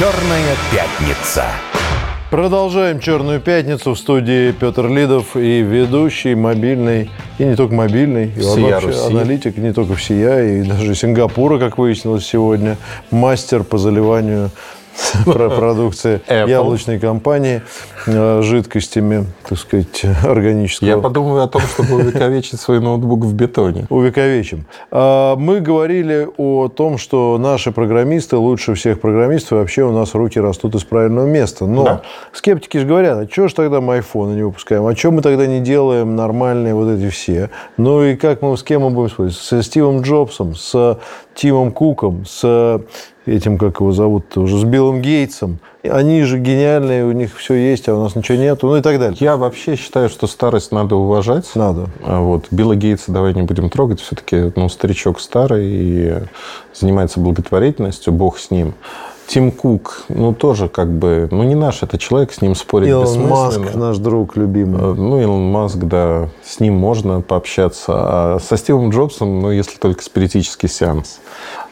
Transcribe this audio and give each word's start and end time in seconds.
«Черная 0.00 0.56
пятница». 0.72 1.44
Продолжаем 2.30 3.00
«Черную 3.00 3.38
пятницу» 3.38 3.92
в 3.92 3.98
студии 3.98 4.50
Петр 4.50 4.86
Лидов 4.88 5.36
и 5.36 5.60
ведущий 5.60 6.34
мобильный, 6.34 7.10
и 7.36 7.44
не 7.44 7.54
только 7.54 7.74
мобильный, 7.74 8.32
и 8.34 8.40
вообще 8.40 8.78
Руси. 8.78 8.98
аналитик, 9.06 9.58
не 9.58 9.74
только 9.74 9.96
всея, 9.96 10.42
и 10.42 10.62
даже 10.62 10.94
Сингапура, 10.94 11.58
как 11.58 11.76
выяснилось 11.76 12.24
сегодня, 12.24 12.78
мастер 13.10 13.62
по 13.62 13.76
заливанию 13.76 14.50
про- 15.26 15.50
продукции 15.50 16.22
яблочной 16.26 16.98
компании 16.98 17.60
жидкостями, 18.06 19.26
так 19.48 19.58
сказать, 19.58 20.04
органического 20.24 20.88
Я 20.88 20.98
подумаю 20.98 21.42
о 21.42 21.48
том, 21.48 21.62
чтобы 21.62 21.96
увековечить 21.96 22.60
свой 22.60 22.80
ноутбук 22.80 23.24
в 23.24 23.34
бетоне. 23.34 23.86
увековечим. 23.90 24.64
А, 24.90 25.36
Мы 25.36 25.60
говорили 25.60 26.28
о 26.36 26.68
том, 26.68 26.98
что 26.98 27.38
наши 27.38 27.72
программисты 27.72 28.36
лучше 28.36 28.74
всех 28.74 29.00
программистов, 29.00 29.52
и 29.52 29.54
вообще 29.56 29.82
у 29.84 29.92
нас 29.92 30.14
руки 30.14 30.38
растут 30.40 30.74
из 30.74 30.84
правильного 30.84 31.26
места. 31.26 31.66
Но 31.66 31.84
Да. 31.84 32.02
скептики 32.32 32.78
же 32.78 32.86
говорят, 32.86 33.18
а 33.18 33.30
что 33.30 33.48
ж 33.48 33.52
тогда 33.52 33.80
мы 33.80 33.94
айфоны 33.96 34.34
не 34.34 34.42
выпускаем? 34.42 34.86
А 34.86 34.94
что 34.96 35.10
мы 35.10 35.22
тогда 35.22 35.46
не 35.46 35.60
делаем 35.60 36.16
нормальные 36.16 36.74
вот 36.74 36.88
эти 36.90 37.08
все? 37.10 37.50
Ну 37.76 38.02
и 38.04 38.16
как 38.16 38.42
мы, 38.42 38.56
с 38.56 38.62
кем 38.62 38.82
мы 38.82 38.90
будем 38.90 39.10
спорить? 39.10 39.34
Со 39.34 39.62
Стивом 39.62 40.02
Джобсом, 40.02 40.54
с 40.54 40.98
Тимом 41.34 41.72
Куком, 41.72 42.24
с 42.26 42.80
этим, 43.26 43.58
как 43.58 43.80
его 43.80 43.92
зовут 43.92 44.36
уже, 44.36 44.58
с 44.58 44.64
Биллом 44.64 45.00
Гейтсом. 45.00 45.58
Они 45.82 46.22
же 46.24 46.38
гениальные, 46.38 47.06
у 47.06 47.12
них 47.12 47.34
все 47.36 47.54
есть, 47.54 47.88
а 47.88 47.94
у 47.94 48.02
нас 48.02 48.14
ничего 48.14 48.36
нету, 48.36 48.66
ну 48.66 48.76
и 48.76 48.82
так 48.82 48.98
далее. 48.98 49.16
Я 49.18 49.36
вообще 49.36 49.76
считаю, 49.76 50.10
что 50.10 50.26
старость 50.26 50.72
надо 50.72 50.96
уважать. 50.96 51.50
Надо. 51.54 51.88
А 52.04 52.20
Вот. 52.20 52.46
Билла 52.50 52.76
Гейтса 52.76 53.12
давай 53.12 53.32
не 53.32 53.42
будем 53.42 53.70
трогать. 53.70 54.00
Все-таки 54.00 54.52
ну, 54.56 54.68
старичок 54.68 55.20
старый 55.20 55.66
и 55.66 56.14
занимается 56.74 57.18
благотворительностью, 57.20 58.12
бог 58.12 58.38
с 58.38 58.50
ним. 58.50 58.74
Тим 59.30 59.52
Кук, 59.52 60.06
ну, 60.08 60.34
тоже 60.34 60.68
как 60.68 60.90
бы, 60.90 61.28
ну, 61.30 61.44
не 61.44 61.54
наш 61.54 61.84
это 61.84 61.98
человек, 61.98 62.32
с 62.32 62.42
ним 62.42 62.56
спорить 62.56 62.88
Илон 62.88 63.04
бессмысленно. 63.04 63.64
Маск, 63.64 63.74
наш 63.76 63.98
друг 63.98 64.36
любимый. 64.36 64.80
Э, 64.82 64.94
Ну, 64.94 65.20
Илон 65.20 65.52
Маск, 65.52 65.76
да, 65.76 66.30
с 66.42 66.58
ним 66.58 66.74
можно 66.74 67.20
пообщаться. 67.20 67.92
А 67.94 68.38
со 68.40 68.56
Стивом 68.56 68.90
Джобсом, 68.90 69.40
ну, 69.40 69.52
если 69.52 69.78
только 69.78 70.02
спиритический 70.02 70.68
сеанс. 70.68 71.20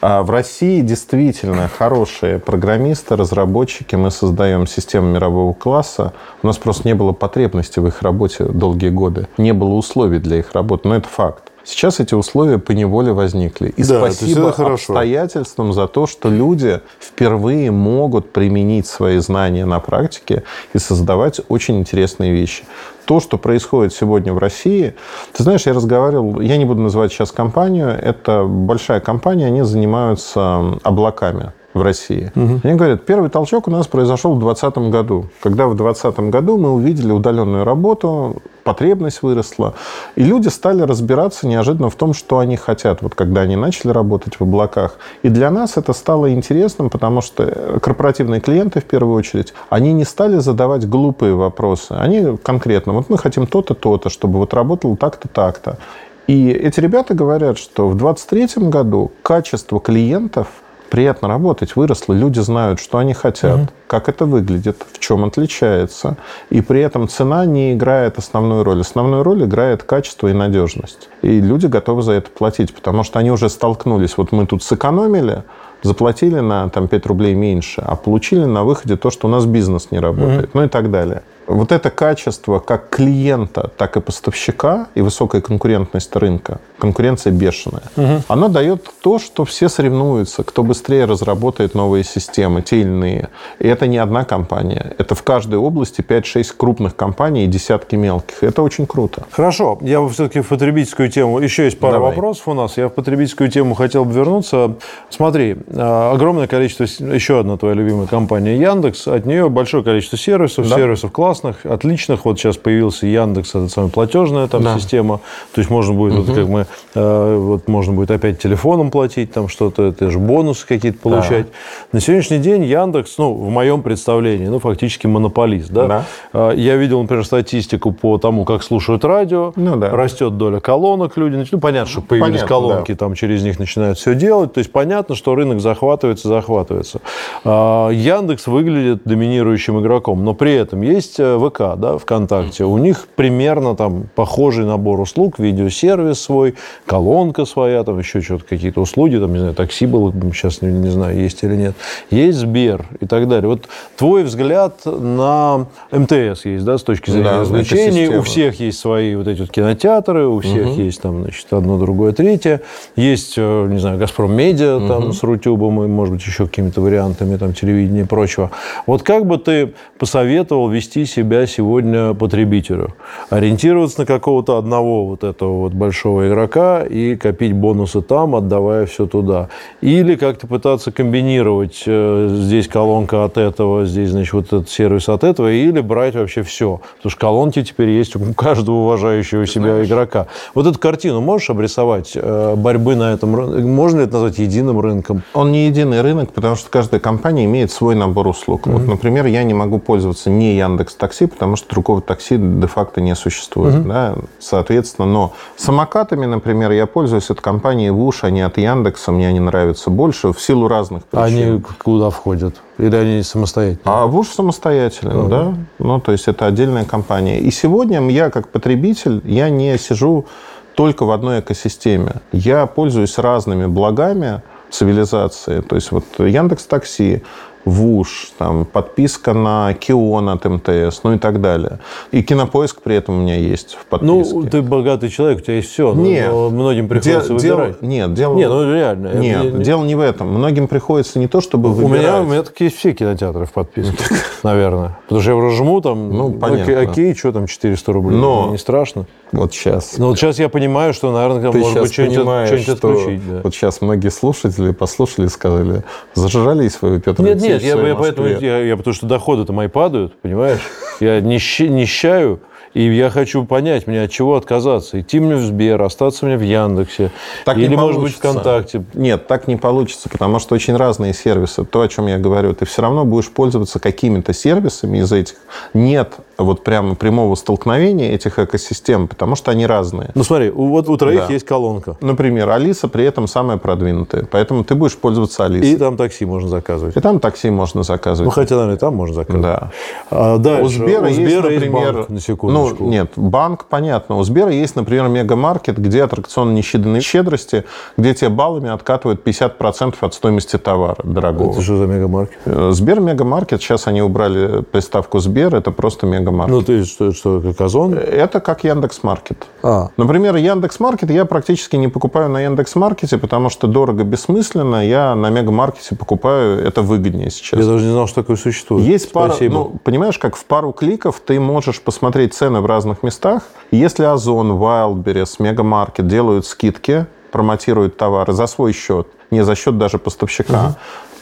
А 0.01 0.23
в 0.23 0.31
России 0.31 0.83
действительно 0.83 1.69
хорошие 1.69 2.39
программисты, 2.39 3.17
разработчики. 3.17 3.97
Мы 3.97 4.13
создаем 4.13 4.69
систему 4.69 5.09
мирового 5.09 5.53
класса. 5.53 6.13
У 6.45 6.47
нас 6.47 6.59
просто 6.59 6.87
не 6.87 6.95
было 6.95 7.11
потребности 7.11 7.81
в 7.81 7.89
их 7.89 8.03
работе 8.03 8.45
долгие 8.45 8.91
годы. 8.91 9.27
Не 9.37 9.53
было 9.53 9.75
условий 9.75 10.21
для 10.21 10.37
их 10.39 10.53
работы. 10.53 10.87
Но 10.87 10.95
это 10.95 11.09
факт. 11.09 11.48
Сейчас 11.69 12.01
эти 12.01 12.15
условия 12.15 12.59
по 12.59 12.73
неволе 12.73 13.13
возникли. 13.13 13.69
И 13.77 13.85
Да, 13.85 13.99
спасибо 13.99 14.49
обстоятельствам 14.49 15.75
за 15.75 15.87
то, 15.87 16.07
что 16.07 16.31
люди 16.31 16.81
впервые 16.99 17.71
могут 17.71 18.33
применить 18.33 18.87
свои 18.87 19.19
знания 19.19 19.67
на 19.67 19.79
практике 19.79 20.45
и 20.73 20.79
создавать 20.79 21.43
очень 21.51 21.79
интересные 21.79 22.33
вещи. 22.33 22.65
То, 23.05 23.21
что 23.21 23.37
происходит 23.37 23.93
сегодня 23.93 24.33
в 24.33 24.39
России, 24.39 24.95
ты 25.37 25.43
знаешь, 25.43 25.67
я 25.67 25.75
разговаривал, 25.75 26.41
я 26.41 26.57
не 26.57 26.65
буду 26.65 26.81
называть 26.81 27.13
сейчас 27.13 27.33
компанию, 27.33 27.91
это 27.91 28.45
большая 28.45 29.01
компания, 29.01 29.45
они 29.45 29.61
занимаются 29.61 30.79
облаками 30.83 31.53
в 31.79 31.83
России. 31.83 32.33
Они 32.35 32.75
говорят, 32.75 33.07
первый 33.07 33.31
толчок 33.31 33.69
у 33.69 33.71
нас 33.71 33.87
произошел 33.87 34.35
в 34.35 34.41
2020 34.41 34.91
году, 34.91 35.27
когда 35.43 35.67
в 35.67 35.77
2020 35.77 36.21
году 36.31 36.59
мы 36.59 36.73
увидели 36.73 37.13
удаленную 37.13 37.65
работу, 37.65 38.43
потребность 38.65 39.23
выросла, 39.23 39.73
и 40.15 40.23
люди 40.23 40.49
стали 40.49 40.83
разбираться 40.83 41.47
неожиданно 41.47 41.89
в 41.89 41.95
том, 41.95 42.13
что 42.13 42.39
они 42.39 42.57
хотят, 42.57 43.01
вот 43.01 43.15
когда 43.15 43.41
они 43.41 43.57
начали 43.57 43.93
работать 43.93 44.37
в 44.37 44.43
облаках. 44.43 44.99
И 45.23 45.31
для 45.31 45.51
нас 45.51 45.79
это 45.79 45.95
стало 45.95 46.33
интересным, 46.33 46.91
потому 46.91 47.23
что 47.23 47.79
корпоративные 47.83 48.43
клиенты, 48.43 48.81
в 48.81 48.85
первую 48.85 49.17
очередь, 49.17 49.55
они 49.71 49.95
не 49.95 50.05
стали 50.05 50.37
задавать 50.39 50.87
глупые 50.87 51.35
вопросы. 51.35 51.93
Они 51.93 52.37
конкретно, 52.43 52.93
вот 52.93 53.09
мы 53.09 53.17
хотим 53.17 53.47
то-то, 53.47 53.75
то-то, 53.75 54.11
чтобы 54.11 54.39
вот 54.39 54.53
работало 54.53 54.97
так-то, 54.99 55.29
так-то. 55.29 55.79
И 56.27 56.51
эти 56.51 56.79
ребята 56.79 57.15
говорят, 57.15 57.57
что 57.57 57.89
в 57.89 57.97
2023 57.97 58.69
году 58.69 59.13
качество 59.23 59.81
клиентов 59.81 60.49
приятно 60.89 61.29
работать, 61.29 61.77
выросло, 61.77 62.13
люди 62.13 62.41
знают, 62.41 62.81
что 62.81 62.99
они 62.99 63.15
хотят, 63.15 63.73
как 63.87 64.09
это 64.09 64.27
выглядит, 64.27 64.85
в 64.93 64.99
чем 64.99 65.25
отличается. 65.25 66.17
И 66.51 66.61
при 66.61 66.81
этом 66.81 67.09
цена 67.09 67.47
не 67.47 67.75
играет 67.75 68.19
основную 68.19 68.65
роль. 68.65 68.81
Основную 68.81 69.23
роль 69.23 69.45
играет 69.45 69.83
качество 69.83 70.29
и 70.29 70.33
надежность. 70.33 71.09
И 71.23 71.41
люди 71.41 71.67
готовы 71.67 72.03
за 72.03 72.13
это 72.13 72.31
платить, 72.31 72.75
потому 72.75 73.05
что 73.05 73.19
они 73.19 73.31
уже 73.31 73.49
столкнулись. 73.49 74.17
Вот 74.17 74.33
мы 74.33 74.47
тут 74.47 74.63
сэкономили, 74.63 75.43
заплатили 75.83 76.41
на 76.41 76.69
там, 76.69 76.89
5 76.89 77.07
рублей 77.07 77.35
меньше, 77.35 77.83
а 77.85 77.97
получили 77.97 78.45
на 78.45 78.65
выходе 78.65 78.97
то, 78.97 79.11
что 79.11 79.29
у 79.29 79.31
нас 79.31 79.47
бизнес 79.47 79.91
не 79.91 80.01
работает, 80.01 80.55
ну 80.55 80.65
и 80.65 80.69
так 80.69 80.91
далее. 80.91 81.23
Вот 81.49 81.73
это 81.73 81.89
качество 81.91 82.59
как 82.59 82.91
клиента, 82.91 83.71
так 83.79 83.97
и 83.97 84.01
поставщика 84.01 84.89
и 84.95 85.01
высокая 85.01 85.41
конкурентность 85.41 86.15
рынка, 86.15 86.61
конкуренция 86.79 87.33
бешеная, 87.33 87.83
она 88.29 88.49
дает 88.49 88.87
то, 89.03 89.19
что 89.19 89.47
все 89.47 89.71
соревнуются, 89.71 90.43
кто 90.43 90.63
быстрее 90.63 91.07
разработает 91.07 91.75
новые 91.75 92.05
системы, 92.05 92.61
те 92.61 92.81
или 92.81 92.89
иные. 92.89 93.29
И 93.61 93.67
это 93.67 93.87
не 93.87 93.97
одна 93.97 94.25
компания. 94.25 94.95
Это 94.99 95.15
в 95.15 95.23
каждой 95.23 95.57
области 95.59 96.03
5-6 96.03 96.53
крупных 96.57 96.95
компаний 96.95 97.45
и 97.45 97.47
десятки 97.47 97.97
мелких. 97.97 98.43
Это 98.43 98.63
очень 98.63 98.87
круто. 98.87 99.25
Хорошо, 99.31 99.79
я 99.81 100.03
бы 100.03 100.11
все-таки 100.11 100.41
в 100.41 100.49
потребительскую 100.49 101.11
тему, 101.11 101.39
еще 101.39 101.65
есть 101.65 101.79
пара 101.79 101.95
Давай. 101.95 102.11
вопросов 102.11 102.49
у 102.49 102.55
нас, 102.55 102.77
я 102.77 102.89
в 102.89 102.93
потребительскую 102.93 103.51
тему 103.51 103.75
хотел 103.75 104.05
бы 104.05 104.13
вернуться. 104.13 104.75
Смотри, 105.09 105.57
э, 105.67 106.11
огромное 106.13 106.47
количество, 106.47 106.85
еще 106.85 107.41
одна 107.41 107.57
твоя 107.57 107.75
любимая 107.75 108.07
компания 108.07 108.57
Яндекс, 108.59 109.09
от 109.09 109.25
нее 109.25 109.49
большое 109.49 109.83
количество 109.83 110.19
сервисов, 110.19 110.69
Да. 110.69 110.77
сервисов 110.77 111.11
классных, 111.41 111.67
отличных. 111.67 112.25
Вот 112.25 112.39
сейчас 112.39 112.57
появился 112.57 113.07
Яндекс, 113.07 113.51
это 113.51 113.69
самая 113.69 113.91
платежная 113.91 114.49
там 114.49 114.63
Да. 114.63 114.79
система, 114.79 115.21
то 115.55 115.61
есть 115.61 115.71
можно 115.71 115.95
будет, 115.95 116.15
вот 116.15 116.35
как 116.35 116.49
мы, 116.49 116.67
э, 116.95 117.37
вот 117.37 117.69
можно 117.69 117.93
будет 117.93 118.11
опять 118.11 118.39
телефоном 118.41 118.91
платить, 118.91 119.33
там 119.33 119.49
что-то, 119.49 119.85
это 119.85 120.11
же 120.11 120.19
бонусы 120.19 120.67
какие-то 120.67 120.99
получать. 120.99 121.47
На 121.93 122.01
сегодняшний 122.01 122.39
день 122.39 122.65
Яндекс, 122.65 123.19
ну, 123.19 123.33
в 123.33 123.51
моем 123.51 123.83
представлении, 123.83 124.47
ну, 124.47 124.59
фактически 124.59 125.07
монополист, 125.07 125.71
да? 125.71 125.87
Да. 125.87 126.05
Э, 126.33 126.53
Я 126.57 126.77
видел, 126.77 127.01
например, 127.01 127.25
статистику 127.25 127.93
по 127.93 128.19
тому, 128.19 128.45
как 128.45 128.63
слушают 128.63 129.05
радио. 129.05 129.53
Ну 129.57 129.77
да. 129.77 129.91
Растет 129.91 130.37
доля 130.37 130.61
колонок, 130.61 131.17
люди. 131.17 131.47
Ну, 131.51 131.61
понятно, 131.61 131.91
что 131.91 132.01
появились 132.01 132.41
Понятно, 132.41 132.49
колонки, 132.49 132.95
там 132.95 133.15
через 133.15 133.43
них 133.43 133.59
начинают 133.59 133.99
все 133.99 134.15
делать. 134.15 134.53
То 134.53 134.59
есть 134.59 134.73
понятно, 134.73 135.15
что 135.15 135.35
рынок 135.35 135.61
захватывается, 135.61 136.29
захватывается. 136.29 137.01
А, 137.45 137.91
Яндекс 137.91 138.47
выглядит 138.47 139.03
доминирующим 139.05 139.81
игроком, 139.81 140.25
но 140.25 140.35
при 140.35 140.55
этом 140.55 140.83
есть 140.83 141.21
э, 141.21 141.28
ВК, 141.37 141.77
да, 141.77 141.99
ВКонтакте. 141.99 142.65
У 142.65 142.79
них 142.79 143.09
примерно 143.17 143.77
там 143.77 144.07
похожий 144.15 144.65
набор 144.65 145.01
услуг, 145.01 145.39
видеосервис 145.39 146.21
свой, 146.21 146.55
колонка 146.87 147.45
своя, 147.45 147.85
там 147.85 147.99
еще 147.99 148.21
что-то, 148.21 148.45
какие-то 148.45 148.81
услуги, 148.81 149.17
там, 149.17 149.33
не 149.33 149.41
знаю, 149.41 149.55
такси 149.55 149.87
было, 149.87 150.13
сейчас 150.33 150.63
не, 150.63 150.73
не 150.73 150.91
знаю, 150.91 151.19
есть 151.19 151.43
или 151.43 151.57
нет. 151.57 151.75
Есть 152.11 152.39
Сбер 152.39 152.87
и 153.01 153.07
так 153.07 153.29
далее. 153.29 153.49
Вот 153.49 153.69
твой 153.97 154.25
взгляд 154.25 154.85
на 154.85 155.67
МТС 155.91 156.45
есть, 156.45 156.65
да, 156.65 156.79
с 156.79 156.83
точки 156.83 157.11
зрения 157.11 157.25
Да, 157.25 157.41
развлечений. 157.41 158.09
У 158.09 158.23
всех 158.23 158.61
есть 158.61 158.79
свои 158.79 159.15
вот 159.17 159.27
эти 159.27 159.41
вот 159.41 159.51
кинотеатры, 159.51 160.27
у 160.27 160.41
всех 160.41 160.69
есть 160.77 161.03
там, 161.03 161.23
значит, 161.23 161.53
одно, 161.53 161.79
другое, 161.79 162.13
третье. 162.13 162.63
Есть, 162.97 163.35
э, 163.37 163.67
не 163.69 163.79
знаю, 163.79 163.99
Газпром 163.99 164.33
Медиа 164.33 164.81
там 164.87 165.13
с 165.13 165.23
Рутюбом 165.23 165.83
и, 165.85 165.87
может 165.87 166.15
быть, 166.15 166.25
еще 166.25 166.47
какими-то 166.47 166.81
вариантами 166.81 167.37
там 167.37 167.53
телевидения 167.53 168.03
и 168.03 168.05
прочего. 168.05 168.51
Вот 168.87 169.03
как 169.03 169.27
бы 169.27 169.39
ты 169.39 169.75
посоветовал 169.99 170.69
вести 170.69 171.05
себя 171.05 171.18
сегодня 171.47 172.15
потребителю? 172.15 172.95
Ориентироваться 173.31 174.01
на 174.01 174.07
какого-то 174.07 174.59
одного 174.59 175.07
вот 175.07 175.25
этого 175.25 175.61
вот 175.61 175.73
большого 175.73 176.29
игрока 176.29 176.85
и 176.85 177.17
копить 177.17 177.53
бонусы 177.53 178.03
там, 178.03 178.35
отдавая 178.35 178.87
все 178.87 179.07
туда? 179.07 179.49
Или 179.81 180.17
как-то 180.17 180.47
пытаться 180.47 180.93
комбинировать 180.93 181.83
э, 181.87 182.29
здесь 182.31 182.69
колонка 182.69 183.25
от 183.25 183.39
этого, 183.39 183.87
здесь, 183.87 184.11
значит, 184.11 184.33
вот 184.33 184.47
этот 184.47 184.71
сервис 184.71 185.09
от 185.09 185.25
этого, 185.25 185.51
или 185.51 185.81
брать 185.81 186.15
вообще 186.15 186.43
все? 186.43 186.81
Потому 186.97 187.11
что 187.11 187.21
колонки 187.21 187.63
теперь 187.63 187.91
есть 187.91 188.17
у 188.17 188.35
каждого 188.35 188.77
уважающего 188.77 189.47
себя 189.47 189.85
игрока. 189.85 190.27
Вот 190.55 190.67
эту 190.67 190.79
картину 190.79 191.21
можешь 191.21 191.51
обрисовать 191.51 192.13
э, 192.15 192.55
борьбы 192.57 192.97
на 192.97 193.13
этом 193.13 193.35
рынке? 193.35 193.63
Можно 193.63 193.99
ли 193.99 194.05
это 194.05 194.15
назвать 194.15 194.39
единым 194.39 194.81
рынком? 194.81 195.23
Он 195.35 195.53
не 195.53 195.67
единый 195.67 196.03
рынок, 196.03 196.33
потому 196.33 196.57
что 196.57 196.71
каждая 196.71 197.01
компания 197.01 197.45
имеет 197.45 197.71
свой 197.71 197.95
набор 197.95 198.29
услуг. 198.29 198.67
Вот, 198.67 198.87
например, 198.87 199.27
я 199.27 199.43
не 199.45 199.55
могу 199.55 199.79
пользоваться 199.79 200.31
не 200.31 200.57
Яндекс 200.57 200.95
Такси, 201.09 201.27
потому 201.27 201.57
что 201.57 201.71
другого 201.71 202.03
такси 202.03 202.37
де-факто 202.37 203.01
не 203.01 203.15
существует. 203.15 203.87
Да? 203.87 204.15
Соответственно, 204.39 205.09
но 205.09 205.33
самокатами, 205.57 206.27
например, 206.27 206.71
я 206.73 206.87
пользуюсь 206.87 207.31
от 207.31 207.41
компании 207.41 207.89
Вуш, 207.89 208.25
они 208.25 208.43
от 208.43 208.59
Яндекса, 208.59 209.11
мне 209.11 209.29
они 209.29 209.41
нравятся 209.41 209.89
больше 209.89 210.33
в 210.33 210.41
силу 210.41 210.69
разных 210.69 211.05
причин. 211.05 211.25
Они 211.25 211.63
куда 211.83 212.11
входят? 212.11 212.57
Или 212.77 212.95
они 212.95 213.23
самостоятельно? 213.23 213.81
А 213.85 214.07
Вуш 214.07 214.29
самостоятельно, 214.29 215.29
да. 215.29 215.55
Ну, 215.79 215.99
то 216.01 216.13
есть 216.13 216.29
это 216.29 216.47
отдельная 216.47 216.85
компания. 216.85 217.41
И 217.41 217.51
сегодня 217.51 218.07
я, 218.11 218.29
как 218.29 218.49
потребитель, 218.49 219.23
я 219.25 219.49
не 219.49 219.79
сижу 219.79 220.27
только 220.75 221.05
в 221.05 221.11
одной 221.11 221.41
экосистеме. 221.41 222.17
Я 222.33 222.67
пользуюсь 222.67 223.19
разными 223.19 223.67
благами 223.67 224.43
цивилизации. 224.71 225.61
То 225.61 225.75
есть 225.75 225.91
вот 225.91 226.05
Яндекс 226.19 226.67
Такси, 226.67 227.23
ВУШ, 227.69 228.33
там, 228.39 228.65
подписка 228.65 229.33
на 229.35 229.75
Кион 229.75 230.29
от 230.29 230.45
МТС, 230.45 231.03
ну 231.03 231.15
и 231.15 231.19
так 231.19 231.41
далее. 231.41 231.79
И 232.13 232.23
кинопоиск 232.23 232.81
при 232.83 232.97
этом 232.97 233.19
у 233.19 233.23
меня 233.23 233.37
есть 233.37 233.75
в 233.81 233.87
подписке. 233.87 234.35
Ну, 234.35 234.43
ты 234.45 234.63
богатый 234.63 235.09
человек, 235.09 235.39
у 235.39 235.41
тебя 235.43 235.55
есть 235.57 235.71
все. 235.71 235.93
Нет. 235.95 236.29
Но 236.31 236.51
многим 236.51 236.89
приходится 236.89 237.35
Де- 237.35 237.39
дело- 237.41 237.57
выбирать. 237.57 237.83
нет, 237.83 238.15
дело... 238.15 238.35
Не, 238.35 238.49
ну 238.49 238.73
реально. 238.73 239.09
Нет, 239.15 239.45
Я- 239.45 239.51
дело 239.51 239.85
не 239.85 239.95
в 239.95 240.01
этом. 240.01 240.29
Многим 240.33 240.69
приходится 240.69 241.19
не 241.19 241.29
то, 241.29 241.41
чтобы 241.41 241.71
У 241.71 241.73
выбирать. 241.73 242.03
меня, 242.03 242.21
у 242.21 242.25
меня 242.25 242.43
так 242.43 242.59
есть 242.61 242.77
все 242.77 242.93
кинотеатры 242.93 243.47
в 243.47 243.53
подписке, 243.53 243.97
наверное. 244.43 244.99
Потому 245.05 245.21
что 245.21 245.31
я 245.31 245.37
уже 245.37 245.57
жму 245.57 245.81
там, 245.81 246.11
Ну, 246.11 246.33
понятно. 246.33 246.81
окей, 246.81 247.15
что 247.15 247.33
там, 247.33 247.47
400 247.47 247.93
рублей, 247.93 248.17
Но- 248.19 248.49
не 248.51 248.59
страшно. 248.59 249.07
Вот 249.31 249.53
сейчас. 249.53 249.99
Но 249.99 250.09
вот 250.09 250.19
сейчас 250.19 250.39
я 250.39 250.49
понимаю, 250.49 250.95
что, 250.95 251.13
наверное, 251.13 251.43
там 251.43 251.53
Ты 251.53 251.59
может 251.59 251.81
быть 251.83 251.93
что-нибудь, 251.93 252.63
что 252.63 252.73
отключить. 252.73 253.31
да. 253.31 253.41
вот 253.45 253.55
сейчас 253.55 253.83
многие 253.83 254.11
слушатели 254.11 254.73
послушали 254.73 255.27
и 255.27 255.29
сказали, 255.29 255.85
зажрались 256.15 256.79
вы, 256.81 256.99
Петр 257.01 257.23
Нет, 257.23 257.35
нет, 257.35 257.43
Алексеевич, 257.43 257.58
в 257.63 257.67
я, 257.67 257.89
я 257.89 257.95
поэтому, 257.95 258.29
Москве». 258.29 258.49
я, 258.49 258.59
я 258.59 258.77
потому 258.77 258.95
что 258.95 259.07
доходы-то 259.07 259.53
мои 259.53 259.69
падают, 259.69 260.19
понимаешь? 260.21 260.61
Я 261.01 261.21
нищ- 261.21 261.69
нищаю, 261.69 262.41
и 262.75 262.83
я 262.83 263.11
хочу 263.11 263.45
понять, 263.45 263.87
мне 263.87 264.03
от 264.03 264.11
чего 264.11 264.37
отказаться. 264.37 265.01
Идти 265.01 265.21
мне 265.21 265.37
в 265.37 265.41
Сбер, 265.41 265.81
остаться 265.83 266.27
мне 266.27 266.37
в 266.37 266.43
Яндексе. 266.43 267.11
Так 267.45 267.57
или, 267.57 267.75
может 267.75 268.01
быть. 268.01 268.15
ВКонтакте. 268.15 268.85
Нет, 268.95 269.27
так 269.27 269.49
не 269.49 269.57
получится, 269.57 270.09
потому 270.09 270.39
что 270.39 270.55
очень 270.55 270.77
разные 270.77 271.15
сервисы. 271.15 271.65
То, 271.65 271.83
о 271.83 271.89
чем 271.89 272.07
я 272.07 272.19
говорю, 272.19 272.55
ты 272.55 272.67
все 272.67 272.83
равно 272.83 273.05
будешь 273.05 273.31
пользоваться 273.31 273.79
какими-то 273.81 274.33
сервисами 274.33 274.99
из 274.99 275.13
этих. 275.13 275.37
Нет 275.75 276.15
вот 276.39 276.63
прямо 276.63 276.95
прямого 276.95 277.35
столкновения 277.35 278.13
этих 278.13 278.39
экосистем, 278.39 279.09
потому 279.09 279.35
что 279.35 279.51
они 279.51 279.67
разные. 279.67 280.11
Ну 280.15 280.23
смотри, 280.23 280.51
у- 280.51 280.69
вот 280.69 280.89
у 280.89 280.97
троих 280.97 281.27
Да. 281.27 281.33
есть 281.33 281.45
колонка. 281.45 281.97
Например, 282.01 282.49
Алиса 282.51 282.87
при 282.87 283.05
этом 283.05 283.27
самая 283.27 283.59
продвинутая, 283.59 284.25
поэтому 284.31 284.63
ты 284.63 284.77
будешь 284.77 284.97
пользоваться 284.97 285.45
Алисой. 285.47 285.73
И 285.73 285.77
там 285.77 285.97
такси 285.97 286.25
можно 286.25 286.49
заказывать. 286.49 286.97
И 286.97 287.01
там 287.01 287.19
такси 287.19 287.51
можно 287.51 287.79
Ну, 287.79 287.83
заказывать. 287.85 288.33
хотя, 288.33 288.55
наверное, 288.55 288.77
и 288.77 288.79
там 288.79 288.95
можно 288.95 289.15
заказывать. 289.17 289.43
Да. 289.43 289.71
А 290.11 290.39
дальше. 290.39 290.65
У 290.65 290.69
Сбера, 290.69 291.09
есть, 291.09 291.19
например... 291.43 291.93
банк, 291.95 292.09
на 292.09 292.21
секундочку. 292.21 292.85
Ну, 292.85 292.89
нет, 292.91 293.11
банк, 293.17 293.65
понятно. 293.65 294.17
У 294.17 294.23
Сбера 294.23 294.51
есть, 294.53 294.77
например, 294.77 295.09
мегамаркет, 295.09 295.79
где 295.79 296.05
аттракцион 296.05 296.55
несчитанной 296.55 297.01
щедрости, 297.01 297.65
где 297.97 298.15
тебе 298.15 298.31
баллами 298.31 298.71
откатывают 298.71 299.25
50% 299.27 299.95
от 300.01 300.15
стоимости 300.15 300.57
товара 300.57 300.97
дорогого. 301.03 301.51
Это 301.53 301.63
что 301.63 301.77
за 301.79 301.87
мегамаркет? 301.87 302.39
Э, 302.45 302.71
Сбер 302.73 303.01
мегамаркет, 303.01 303.61
сейчас 303.61 303.89
они 303.89 304.03
убрали 304.03 304.63
приставку 304.63 305.19
Сбер, 305.19 305.55
это 305.57 305.73
просто 305.73 306.07
мегамаркет. 306.07 306.28
Ну, 306.31 306.63
ты 306.63 306.85
что, 306.85 307.13
что 307.13 307.41
как 307.41 307.61
Озон? 307.61 307.95
Это 307.95 308.41
как 308.41 308.65
Яндекс.Маркет. 308.65 309.47
А. 309.63 309.91
Например, 309.97 310.37
Яндекс.Маркет 310.37 311.11
я 311.11 311.25
практически 311.25 311.77
не 311.77 311.89
покупаю 311.89 312.29
на 312.29 312.41
Яндекс.Маркете, 312.43 313.19
потому 313.19 313.51
что 313.51 313.67
дорого, 313.67 314.05
бессмысленно. 314.05 314.87
Я 314.87 315.15
на 315.15 315.31
Мегамаркете 315.31 315.97
покупаю, 315.97 316.65
это 316.65 316.83
выгоднее 316.83 317.31
сейчас. 317.31 317.61
Я 317.61 317.67
даже 317.67 317.85
не 317.85 317.93
знал, 317.93 318.07
что 318.07 318.23
такое 318.23 318.37
существует. 318.37 318.87
Есть 318.87 319.13
пара, 319.13 319.31
Спасибо. 319.31 319.55
ну, 319.55 319.81
понимаешь, 319.83 320.19
как 320.19 320.37
в 320.37 320.45
пару 320.45 320.73
кликов 320.73 321.21
ты 321.25 321.41
можешь 321.41 321.81
посмотреть 321.81 322.35
цены 322.35 322.61
в 322.61 322.67
разных 322.67 323.03
местах. 323.03 323.43
Если 323.71 324.05
Озон, 324.05 324.53
Wildberries, 324.53 325.37
Мегамаркет 325.39 326.07
делают 326.07 326.47
скидки, 326.47 327.07
промотируют 327.31 327.97
товары 327.97 328.33
за 328.33 328.47
свой 328.47 328.73
счет, 328.73 329.09
не 329.31 329.45
за 329.45 329.55
счет 329.55 329.79
даже 329.79 329.99
поставщика, 329.99 330.77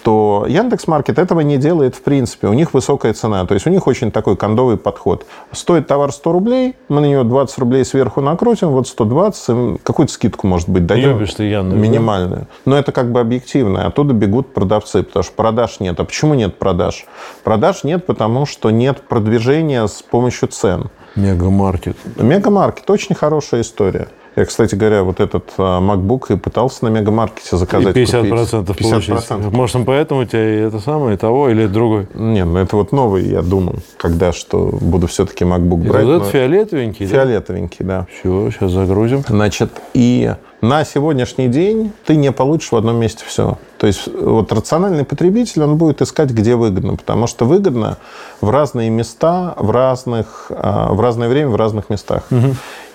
то 0.07 0.47
Яндекс.Маркет 0.49 1.19
этого 1.19 1.41
не 1.41 1.57
делает 1.57 1.97
в 1.97 2.03
принципе. 2.03 2.47
У 2.47 2.53
них 2.53 2.75
высокая 2.75 3.13
цена. 3.13 3.45
То 3.45 3.55
есть 3.55 3.67
у 3.67 3.71
них 3.71 3.89
очень 3.89 4.13
такой 4.13 4.37
кондовый 4.37 4.77
подход. 4.77 5.27
Стоит 5.51 5.89
товар 5.89 6.13
100 6.13 6.31
рублей, 6.33 6.77
мы 6.89 7.01
на 7.01 7.07
него 7.07 7.25
20 7.25 7.59
рублей 7.59 7.85
сверху 7.85 8.21
накрутим, 8.21 8.69
вот 8.69 8.87
120, 8.87 9.49
им 9.49 9.79
какую-то 9.83 10.13
скидку, 10.13 10.47
может 10.47 10.69
быть, 10.69 10.87
дадим. 10.87 11.11
Любишь 11.11 11.35
ты 11.35 11.43
Яндекс, 11.43 11.75
да? 11.75 11.81
Минимальную. 11.81 12.47
Но 12.65 12.79
это 12.79 12.93
как 12.93 13.11
бы 13.11 13.19
объективно. 13.19 13.85
Оттуда 13.85 14.15
бегут 14.15 14.55
продавцы, 14.55 15.03
потому 15.03 15.25
что 15.25 15.33
продаж 15.33 15.81
нет. 15.81 15.99
А 15.99 16.05
почему 16.05 16.35
нет 16.35 16.57
продаж? 16.57 17.05
Продаж 17.43 17.83
нет, 17.83 18.07
потому 18.07 18.47
что 18.47 18.71
нет 18.71 19.03
продвижения 19.09 19.85
с 19.89 20.03
помощью 20.03 20.47
цен. 20.47 20.89
Мегамаркет. 21.17 21.97
Мегамаркет 22.15 22.89
очень 22.91 23.17
хорошая 23.17 23.63
история. 23.63 24.07
Я, 24.37 24.45
кстати 24.45 24.75
говоря, 24.75 25.03
вот 25.03 25.21
этот 25.21 25.45
а, 25.57 25.81
MacBook 25.81 26.35
и 26.35 26.37
пытался 26.37 26.85
на 26.85 26.89
Мегамаркете 26.89 27.57
И 27.57 27.57
заказать. 27.57 27.97
50% 27.97 28.67
купить. 28.67 28.91
получится. 28.91 29.35
50%. 29.35 29.51
Может, 29.51 29.77
он 29.77 29.85
поэтому 29.87 30.21
у 30.21 30.25
тебя 30.27 30.55
и 30.55 30.59
это 30.59 30.79
самое, 30.79 31.15
и 31.15 31.19
того, 31.19 31.49
или 31.49 31.65
это 31.65 31.73
другой? 31.73 32.07
Не, 32.13 32.45
ну 32.45 32.59
это 32.59 32.77
вот 32.77 32.93
новый, 32.93 33.27
я 33.27 33.41
думаю, 33.41 33.79
когда 33.97 34.33
что 34.33 34.69
буду 34.81 35.07
все-таки 35.07 35.45
MacBook 35.45 35.89
брать. 35.89 36.05
вот 36.05 36.11
но- 36.11 36.17
этот 36.19 36.29
фиолетовенький, 36.29 37.07
да? 37.07 37.13
Фиолетовенький, 37.13 37.85
да. 37.85 38.07
Все, 38.21 38.51
сейчас 38.51 38.73
загрузим. 38.73 39.25
Значит, 39.27 39.71
и 39.95 40.35
на 40.61 40.85
сегодняшний 40.85 41.49
день 41.49 41.93
ты 42.05 42.17
не 42.17 42.31
получишь 42.31 42.73
в 42.73 42.77
одном 42.77 42.97
месте 42.97 43.25
все. 43.27 43.57
То 43.79 43.87
есть 43.87 44.07
вот 44.09 44.53
рациональный 44.53 45.05
потребитель, 45.05 45.63
он 45.63 45.77
будет 45.77 46.03
искать, 46.03 46.31
где 46.31 46.57
выгодно, 46.57 46.97
потому 46.97 47.27
что 47.27 47.45
выгодно 47.47 47.97
в 48.41 48.51
разные 48.51 48.91
места, 48.91 49.55
в, 49.57 49.71
разных, 49.71 50.47
а, 50.51 50.93
в 50.93 51.01
разное 51.01 51.29
время, 51.29 51.51
в 51.51 51.57
разных 51.57 51.89
местах. 51.91 52.25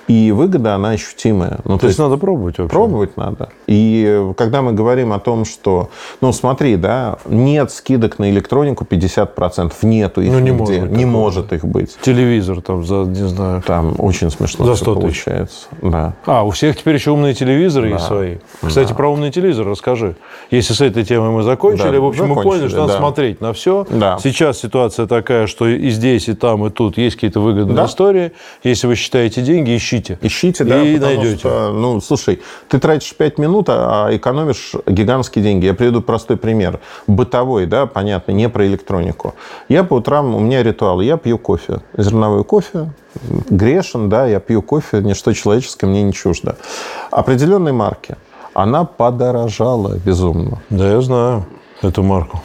И 0.07 0.31
выгода, 0.31 0.75
она 0.75 0.89
ощутимая. 0.92 1.59
Ну, 1.65 1.77
То 1.77 1.88
есть 1.88 2.00
надо 2.00 2.18
пробовать 2.18 2.57
вообще. 2.57 2.71
Пробовать 2.74 3.18
надо. 3.18 3.50
И 3.68 4.31
когда 4.38 4.62
мы 4.62 4.74
говорим 4.74 5.13
о 5.13 5.19
том, 5.19 5.45
что, 5.45 5.89
ну 6.21 6.33
смотри, 6.33 6.75
да, 6.75 7.18
нет 7.25 7.71
скидок 7.71 8.19
на 8.19 8.30
электронику 8.30 8.83
50%, 8.83 9.71
нету 9.83 10.21
их 10.21 10.31
Ну, 10.31 10.39
не 10.39 10.51
нигде. 10.51 10.57
может 10.57 10.81
быть 10.81 10.92
не 10.92 10.98
такого. 11.03 11.12
может 11.12 11.53
их 11.53 11.65
быть. 11.65 11.98
Телевизор 12.01 12.62
там 12.62 12.83
за, 12.83 12.95
не 13.03 13.27
знаю. 13.27 13.62
Там 13.65 13.95
очень 14.00 14.30
смешно 14.31 14.65
За 14.65 14.74
всё 14.75 14.83
100 14.86 14.95
тысяч. 14.95 15.24
получается. 15.24 15.65
Да. 15.81 16.13
А, 16.25 16.44
у 16.44 16.50
всех 16.51 16.77
теперь 16.77 16.95
еще 16.95 17.12
умные 17.12 17.33
телевизоры 17.33 17.88
Да. 17.89 17.95
есть 17.95 18.06
свои. 18.07 18.38
Кстати, 18.65 18.94
про 18.94 19.09
умный 19.12 19.31
телевизор 19.31 19.68
расскажи. 19.68 20.15
Если 20.50 20.74
с 20.74 20.81
этой 20.81 21.04
темой 21.06 21.30
мы 21.30 21.44
закончили, 21.44 21.92
Да, 21.92 22.01
в 22.01 22.06
общем, 22.06 22.24
мы 22.24 22.30
закончили, 22.30 22.51
поняли, 22.51 22.68
что 22.69 22.77
надо 22.81 22.94
да. 22.94 23.00
смотреть 23.00 23.42
на 23.42 23.54
все. 23.54 23.86
Да. 23.89 24.18
Сейчас 24.21 24.59
ситуация 24.59 25.06
такая, 25.07 25.47
что 25.47 25.68
и 25.68 25.89
здесь, 25.89 26.27
и 26.27 26.33
там, 26.33 26.65
и 26.65 26.69
тут 26.69 26.97
есть 26.97 27.15
какие-то 27.15 27.39
выгодные 27.39 27.75
Да. 27.75 27.86
истории. 27.86 28.31
Если 28.63 28.88
вы 28.88 28.95
считаете 28.95 29.42
деньги, 29.42 29.75
ищите. 29.77 29.90
Ищите, 30.21 30.63
да, 30.63 30.81
И 30.81 30.97
найдете. 30.97 31.38
что, 31.38 31.71
ну, 31.73 31.99
слушай, 32.01 32.41
ты 32.67 32.79
тратишь 32.79 33.13
5 33.15 33.38
минут, 33.38 33.65
а 33.69 34.07
экономишь 34.11 34.73
гигантские 34.85 35.43
деньги. 35.43 35.65
Я 35.65 35.73
приведу 35.73 36.01
простой 36.01 36.38
пример. 36.38 36.79
Бытовой, 37.07 37.65
да, 37.65 37.85
понятно, 37.85 38.31
не 38.31 38.49
про 38.49 38.65
электронику. 38.65 39.35
Я 39.69 39.83
по 39.83 39.95
утрам, 39.95 40.33
у 40.35 40.39
меня 40.39 40.63
ритуал, 40.63 41.01
я 41.01 41.17
пью 41.17 41.38
кофе. 41.38 41.81
Зерновой 41.97 42.43
кофе, 42.43 42.91
грешен, 43.49 44.09
да, 44.09 44.25
я 44.25 44.39
пью 44.39 44.61
кофе, 44.61 45.01
ничто 45.01 45.33
человеческое 45.33 45.87
мне 45.87 46.04
не 46.04 46.13
чуждо. 46.13 46.56
Определенной 47.11 47.71
марки. 47.71 48.16
Она 48.54 48.83
подорожала 48.83 49.97
безумно. 49.97 50.61
Да, 50.69 50.89
я 50.92 51.01
знаю 51.01 51.45
эту 51.81 52.04
марку. 52.04 52.42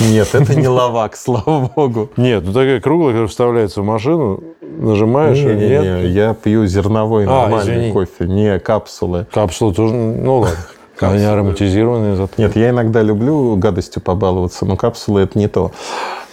Нет, 0.00 0.34
это 0.34 0.54
не 0.54 0.68
лавак, 0.68 1.16
слава 1.16 1.70
богу. 1.74 2.10
Нет, 2.16 2.44
ну 2.44 2.52
такая 2.52 2.80
круглая, 2.80 3.12
которая 3.12 3.28
вставляется 3.28 3.82
в 3.82 3.84
машину, 3.84 4.42
нажимаешь, 4.60 5.38
и 5.38 5.44
нет. 5.44 6.04
Я 6.10 6.34
пью 6.34 6.66
зерновой 6.66 7.24
А, 7.24 7.42
нормальный 7.42 7.74
извини. 7.74 7.92
кофе, 7.92 8.26
не 8.26 8.58
капсулы. 8.58 9.26
Капсулы 9.32 9.74
тоже, 9.74 9.94
ну 9.94 10.38
ладно. 10.38 10.56
Они 11.00 11.24
ароматизированные. 11.24 12.16
зато. 12.16 12.32
Нет, 12.38 12.56
я 12.56 12.70
иногда 12.70 13.02
люблю 13.02 13.56
гадостью 13.56 14.00
побаловаться, 14.02 14.64
но 14.64 14.76
капсулы 14.76 15.20
это 15.22 15.38
не 15.38 15.48
то. 15.48 15.72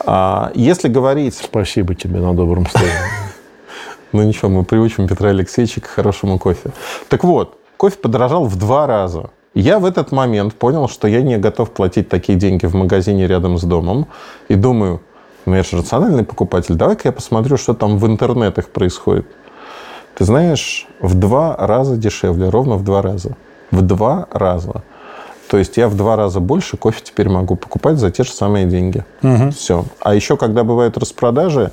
А, 0.05 0.51
если 0.55 0.87
говорить, 0.87 1.35
Спасибо 1.35 1.95
тебе 1.95 2.19
на 2.19 2.33
добром 2.33 2.67
слове. 2.67 2.91
ну 4.13 4.23
ничего, 4.23 4.49
мы 4.49 4.63
приучим 4.63 5.07
Петра 5.07 5.29
Алексеевича 5.29 5.81
к 5.81 5.87
хорошему 5.87 6.39
кофе. 6.39 6.71
Так 7.09 7.23
вот, 7.23 7.57
кофе 7.77 7.97
подорожал 7.97 8.45
в 8.45 8.55
два 8.57 8.87
раза. 8.87 9.29
Я 9.53 9.79
в 9.79 9.85
этот 9.85 10.11
момент 10.11 10.55
понял, 10.55 10.87
что 10.87 11.07
я 11.07 11.21
не 11.21 11.37
готов 11.37 11.71
платить 11.71 12.09
такие 12.09 12.37
деньги 12.37 12.65
в 12.65 12.73
магазине 12.73 13.27
рядом 13.27 13.57
с 13.57 13.63
домом. 13.63 14.07
И 14.47 14.55
думаю, 14.55 15.01
ну 15.45 15.55
я 15.55 15.63
же 15.63 15.77
рациональный 15.77 16.23
покупатель, 16.23 16.75
давай-ка 16.75 17.09
я 17.09 17.11
посмотрю, 17.11 17.57
что 17.57 17.73
там 17.73 17.97
в 17.97 18.07
интернетах 18.07 18.69
происходит. 18.69 19.27
Ты 20.15 20.25
знаешь, 20.25 20.87
в 20.99 21.15
два 21.15 21.55
раза 21.57 21.97
дешевле, 21.97 22.49
ровно 22.49 22.75
в 22.75 22.83
два 22.83 23.01
раза. 23.01 23.35
В 23.71 23.81
два 23.81 24.27
раза. 24.31 24.83
То 25.49 25.57
есть 25.57 25.77
я 25.77 25.87
в 25.87 25.95
два 25.95 26.15
раза 26.15 26.39
больше 26.39 26.77
кофе 26.77 27.01
теперь 27.03 27.29
могу 27.29 27.55
покупать 27.55 27.97
за 27.97 28.09
те 28.09 28.23
же 28.23 28.31
самые 28.31 28.65
деньги. 28.65 29.05
Все. 29.51 29.85
А 29.99 30.15
еще, 30.15 30.35
когда 30.35 30.63
бывают 30.63 30.97
распродажи, 30.97 31.71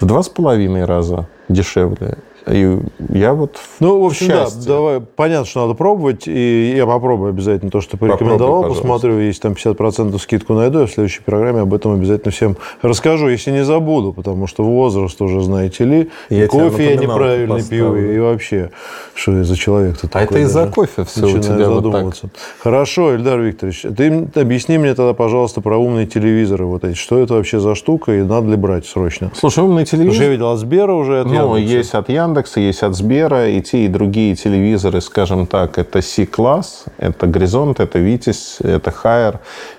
в 0.00 0.06
два 0.06 0.22
с 0.22 0.28
половиной 0.28 0.84
раза 0.86 1.28
дешевле. 1.48 2.18
И 2.50 2.78
я 3.10 3.34
вот 3.34 3.56
Ну, 3.80 4.00
в 4.00 4.04
общем, 4.06 4.26
счастье. 4.26 4.60
да, 4.62 4.74
давай. 4.74 5.00
Понятно, 5.00 5.46
что 5.46 5.62
надо 5.62 5.74
пробовать, 5.74 6.26
и 6.26 6.74
я 6.76 6.86
попробую 6.86 7.30
обязательно 7.30 7.70
то, 7.70 7.80
что 7.80 7.96
порекомендовал, 7.96 8.62
Попробуй, 8.62 8.76
посмотрю, 8.80 9.18
если 9.20 9.40
там 9.42 9.52
50% 9.52 10.18
скидку 10.18 10.54
найду, 10.54 10.80
я 10.80 10.86
в 10.86 10.90
следующей 10.90 11.22
программе 11.22 11.60
об 11.60 11.72
этом 11.72 11.92
обязательно 11.94 12.32
всем 12.32 12.56
расскажу, 12.82 13.28
если 13.28 13.52
не 13.52 13.64
забуду, 13.64 14.12
потому 14.12 14.46
что 14.46 14.64
возраст 14.64 15.20
уже, 15.22 15.40
знаете 15.42 15.84
ли, 15.84 16.10
Я 16.30 16.44
и 16.44 16.48
кофе 16.48 16.90
я 16.90 16.96
неправильно 16.96 17.62
пью, 17.62 17.94
и 17.96 18.18
вообще, 18.18 18.70
что 19.14 19.36
я 19.36 19.44
за 19.44 19.56
человек-то 19.56 20.06
А 20.08 20.10
такой. 20.10 20.24
это 20.38 20.38
из-за 20.46 20.66
кофе 20.66 21.04
все 21.04 21.26
у 21.26 21.38
тебя 21.38 21.54
вот 21.54 21.58
так. 21.58 21.74
задумываться. 21.74 22.30
Хорошо, 22.58 23.14
Эльдар 23.14 23.38
Викторович, 23.40 23.82
ты 23.96 24.28
объясни 24.40 24.78
мне 24.78 24.94
тогда, 24.94 25.14
пожалуйста, 25.14 25.60
про 25.60 25.76
умные 25.78 26.06
телевизоры 26.06 26.64
вот 26.66 26.82
эти. 26.84 26.96
Что 26.96 27.18
это 27.18 27.34
вообще 27.34 27.60
за 27.60 27.74
штука 27.74 28.12
и 28.12 28.22
надо 28.22 28.48
ли 28.48 28.56
брать 28.56 28.84
срочно? 28.86 29.30
Слушай, 29.34 29.62
умный 29.64 29.86
Потому 29.92 30.12
что 30.12 30.22
я 30.24 30.30
видел 30.30 30.50
от 30.50 30.58
Сбера 30.58 30.92
уже, 30.94 31.20
от 31.20 31.26
Ну, 31.26 31.56
Яндекса. 31.56 31.76
есть 31.76 31.94
от 31.94 32.08
Яндекса, 32.08 32.31
есть 32.60 32.82
от 32.82 32.94
Сбера, 32.94 33.48
и 33.48 33.60
те, 33.60 33.84
и 33.84 33.88
другие 33.88 34.34
телевизоры, 34.36 35.00
скажем 35.00 35.46
так, 35.46 35.78
это 35.78 36.00
C-класс, 36.02 36.84
это 36.98 37.26
Горизонт, 37.26 37.80
это 37.80 37.98
Витязь, 37.98 38.58
это 38.60 38.90
Хайер, 38.90 39.38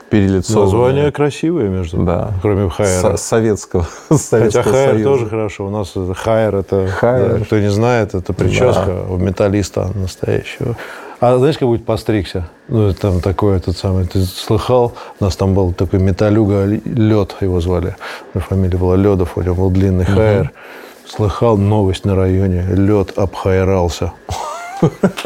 перелицованные. 0.10 0.72
Название 0.74 1.12
красивое, 1.12 1.70
между 1.70 2.04
Да. 2.04 2.32
кроме 2.42 2.70
Хайера. 2.70 3.02
Со- 3.02 3.18
советского, 3.18 3.88
Хотя 4.10 4.18
Советского 4.22 4.64
Хайер 4.72 4.90
Союза. 4.92 5.10
тоже 5.10 5.26
хорошо. 5.30 5.68
У 5.68 5.70
нас 5.70 5.94
Хайер, 6.18 6.56
это, 6.56 6.88
Хайер. 6.88 7.40
да, 7.40 7.46
кто 7.46 7.60
не 7.60 7.70
знает, 7.72 8.14
это 8.16 8.34
прическа 8.34 9.06
у 9.10 9.18
металлиста 9.18 9.90
настоящего. 9.96 10.76
А 11.20 11.38
знаешь, 11.38 11.58
как 11.58 11.70
будет 11.70 11.86
постригся? 11.86 12.50
Ну, 12.68 12.94
там 12.94 13.22
такой 13.22 13.56
этот 13.56 13.78
самый, 13.78 14.06
ты 14.06 14.24
слыхал? 14.26 14.92
У 15.22 15.24
нас 15.24 15.38
там 15.38 15.54
был 15.54 15.72
такой 15.72 16.00
металюга 16.00 16.66
Лед, 16.66 17.36
его 17.40 17.62
звали. 17.62 17.96
Фамилия 18.34 18.78
была 18.78 18.98
Ледов, 18.98 19.38
у 19.38 19.42
него 19.42 19.56
был 19.56 19.70
длинный 19.70 20.04
хайер. 20.04 20.52
Слыхал 21.08 21.58
новость 21.58 22.06
на 22.06 22.16
районе, 22.16 22.66
лед 22.70 23.18
обхайрался. 23.18 24.14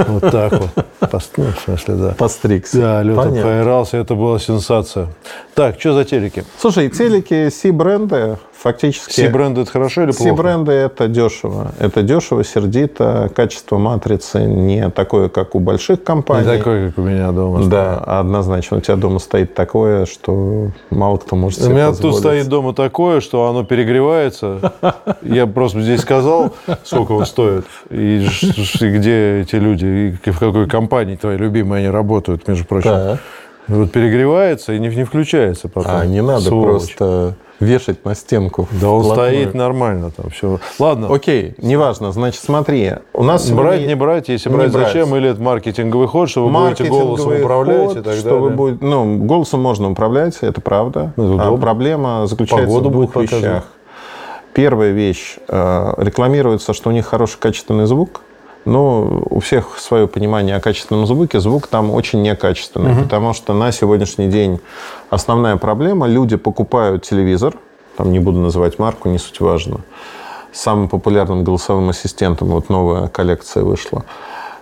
Вот 0.07 0.29
так 0.31 0.51
вот. 0.53 0.69
Пос- 1.01 1.29
ну, 1.37 1.45
в 1.45 1.59
смысле, 1.59 1.95
да. 1.95 2.09
Постригся. 2.17 2.77
Да, 2.77 3.03
лед 3.03 3.15
Понятно. 3.15 3.39
обхайрался, 3.39 3.97
это 3.97 4.13
была 4.15 4.37
сенсация. 4.39 5.07
Так, 5.55 5.79
что 5.79 5.93
за 5.93 6.03
телеки? 6.05 6.43
Слушай, 6.59 6.89
телеки 6.89 7.49
C-бренды 7.49 8.37
фактически... 8.57 9.11
Си-бренды 9.13 9.61
это 9.61 9.71
хорошо 9.71 10.03
или 10.03 10.11
плохо? 10.11 10.29
C-бренды– 10.31 10.71
это 10.73 11.07
дешево. 11.07 11.71
Это 11.79 12.01
дешево, 12.01 12.43
сердито. 12.43 13.29
Качество 13.35 13.77
матрицы 13.77 14.41
не 14.41 14.89
такое, 14.89 15.29
как 15.29 15.55
у 15.55 15.59
больших 15.59 15.99
Не 15.99 16.05
компаний. 16.05 16.57
такой, 16.57 16.87
как 16.87 16.97
у 16.97 17.01
меня 17.01 17.31
дома. 17.31 17.65
Да, 17.65 17.97
однозначно. 17.97 18.77
У 18.77 18.81
тебя 18.81 18.95
дома 18.95 19.19
стоит 19.19 19.53
такое, 19.53 20.05
что 20.05 20.69
мало 20.89 21.17
кто 21.17 21.35
может 21.35 21.59
У 21.59 21.63
себе 21.63 21.73
меня 21.75 21.87
тут 21.87 21.97
позволить. 21.97 22.19
стоит 22.19 22.47
дома 22.47 22.73
такое, 22.73 23.21
что 23.21 23.47
оно 23.47 23.63
перегревается. 23.63 24.73
Я 25.21 25.47
просто 25.47 25.81
здесь 25.81 26.01
сказал, 26.01 26.53
сколько 26.83 27.11
он 27.13 27.25
стоит, 27.25 27.65
и 27.89 28.27
где 28.81 29.41
эти 29.41 29.55
люди, 29.55 30.17
и 30.25 30.31
в 30.31 30.39
какой 30.39 30.67
компании 30.67 31.15
твои 31.15 31.37
любимые 31.37 31.79
они 31.81 31.89
работают, 31.89 32.47
между 32.47 32.65
прочим. 32.65 33.17
Вот 33.67 33.91
перегревается 33.91 34.73
и 34.73 34.79
не, 34.79 34.87
не 34.89 35.03
включается 35.03 35.67
потом. 35.69 35.91
А 35.95 36.05
не 36.05 36.21
надо 36.21 36.41
Сволочь. 36.41 36.95
просто 36.95 37.35
вешать 37.59 38.05
на 38.05 38.13
стенку. 38.15 38.67
Да 38.79 38.89
он 38.91 39.01
вплотную. 39.01 39.29
стоит 39.41 39.53
нормально 39.55 40.11
там 40.15 40.29
все. 40.29 40.59
Ладно, 40.79 41.13
Окей, 41.13 41.55
неважно. 41.57 42.11
Значит, 42.11 42.41
смотри, 42.43 42.93
у 43.13 43.23
нас 43.23 43.49
брать, 43.49 43.85
не 43.87 43.95
брать, 43.95 44.29
если 44.29 44.49
Не 44.49 44.55
брать, 44.55 44.71
брать. 44.71 44.87
зачем, 44.87 45.15
или 45.15 45.29
это 45.31 45.41
маркетинговый 45.41 46.07
ход, 46.07 46.29
что 46.29 46.47
вы 46.47 46.51
будете 46.51 46.85
голосом 46.85 47.33
управлять 47.39 47.87
ход, 47.87 47.97
и 47.97 48.01
так 48.01 48.13
что 48.13 48.23
далее. 48.25 48.39
вы 48.41 48.49
будете- 48.51 48.85
ну, 48.85 49.17
голосом 49.25 49.61
можно 49.61 49.89
управлять, 49.91 50.37
это 50.41 50.61
правда. 50.61 51.13
Это 51.17 51.35
а 51.41 51.57
проблема 51.57 52.27
заключается 52.27 52.67
Погоду 52.67 52.89
в 52.89 52.91
двух 52.91 53.03
будет 53.05 53.13
показывать. 53.13 53.43
вещах. 53.43 53.63
Первая 54.53 54.91
вещь. 54.91 55.37
э, 55.47 55.93
Рекламируется, 55.97 56.73
что 56.73 56.89
у 56.89 56.93
них 56.93 57.05
хороший 57.05 57.37
качественный 57.39 57.85
звук. 57.85 58.21
Но 58.67 59.23
у 59.29 59.39
всех 59.39 59.79
свое 59.79 60.09
понимание 60.09 60.57
о 60.57 60.59
качественном 60.59 61.07
звуке. 61.07 61.39
Звук 61.39 61.67
там 61.67 61.89
очень 61.89 62.21
некачественный. 62.21 63.01
Потому 63.01 63.33
что 63.33 63.53
на 63.53 63.71
сегодняшний 63.71 64.27
день 64.27 64.59
основная 65.09 65.55
проблема. 65.55 66.05
Люди 66.05 66.35
покупают 66.35 67.03
телевизор. 67.03 67.55
Там 67.95 68.11
не 68.11 68.19
буду 68.19 68.39
называть 68.39 68.77
марку, 68.77 69.07
не 69.07 69.19
суть 69.19 69.39
важно. 69.39 69.79
Самым 70.51 70.89
популярным 70.89 71.45
голосовым 71.45 71.87
ассистентом. 71.89 72.49
Вот 72.49 72.67
новая 72.67 73.07
коллекция 73.07 73.63
вышла. 73.63 74.03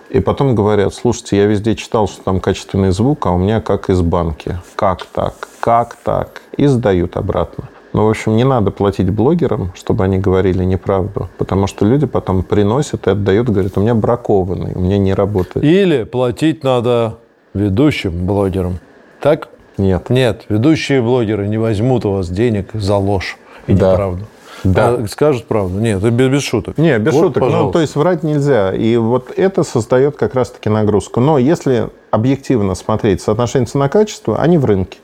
И 0.08 0.20
потом 0.20 0.54
говорят, 0.54 0.94
слушайте, 0.94 1.38
я 1.38 1.46
везде 1.46 1.74
читал, 1.74 2.06
что 2.06 2.22
там 2.22 2.38
качественный 2.38 2.92
звук, 2.92 3.26
а 3.26 3.32
у 3.32 3.38
меня 3.38 3.60
как 3.60 3.90
из 3.90 4.02
банки. 4.02 4.56
Как 4.76 5.04
так? 5.06 5.48
Как 5.58 5.96
так? 5.96 6.42
И 6.56 6.66
сдают 6.66 7.16
обратно. 7.16 7.68
Ну, 7.96 8.04
в 8.04 8.10
общем, 8.10 8.36
не 8.36 8.44
надо 8.44 8.70
платить 8.70 9.08
блогерам, 9.08 9.72
чтобы 9.74 10.04
они 10.04 10.18
говорили 10.18 10.62
неправду, 10.64 11.30
потому 11.38 11.66
что 11.66 11.86
люди 11.86 12.04
потом 12.04 12.42
приносят 12.42 13.06
и 13.06 13.10
отдают, 13.10 13.48
говорят, 13.48 13.78
у 13.78 13.80
меня 13.80 13.94
бракованный, 13.94 14.72
у 14.74 14.80
меня 14.80 14.98
не 14.98 15.14
работает. 15.14 15.64
Или 15.64 16.04
платить 16.04 16.62
надо 16.62 17.14
ведущим 17.54 18.26
блогерам. 18.26 18.80
Так? 19.22 19.48
Нет. 19.78 20.10
Нет, 20.10 20.44
ведущие 20.50 21.00
блогеры 21.00 21.48
не 21.48 21.56
возьмут 21.56 22.04
у 22.04 22.12
вас 22.12 22.28
денег 22.28 22.68
за 22.74 22.96
ложь 22.96 23.38
и 23.66 23.72
Да. 23.72 23.92
неправду. 23.92 24.24
Да. 24.62 24.88
А 24.90 25.06
скажут 25.08 25.46
правду. 25.46 25.78
Нет, 25.78 25.96
это 25.98 26.10
без, 26.10 26.28
без 26.28 26.42
шуток. 26.42 26.76
Не, 26.76 26.98
без 26.98 27.14
Вот, 27.14 27.28
шуток. 27.28 27.42
Ну, 27.42 27.48
пожалуйста. 27.48 27.72
то 27.72 27.80
есть 27.80 27.96
врать 27.96 28.22
нельзя. 28.22 28.74
И 28.74 28.98
вот 28.98 29.30
это 29.34 29.62
создает 29.62 30.16
как 30.16 30.34
раз-таки 30.34 30.68
нагрузку. 30.68 31.20
Но 31.20 31.38
если 31.38 31.88
объективно 32.10 32.74
смотреть 32.74 33.22
соотношение 33.22 33.66
цена-качество, 33.66 34.38
они 34.38 34.58
в 34.58 34.66
рынке. 34.66 34.98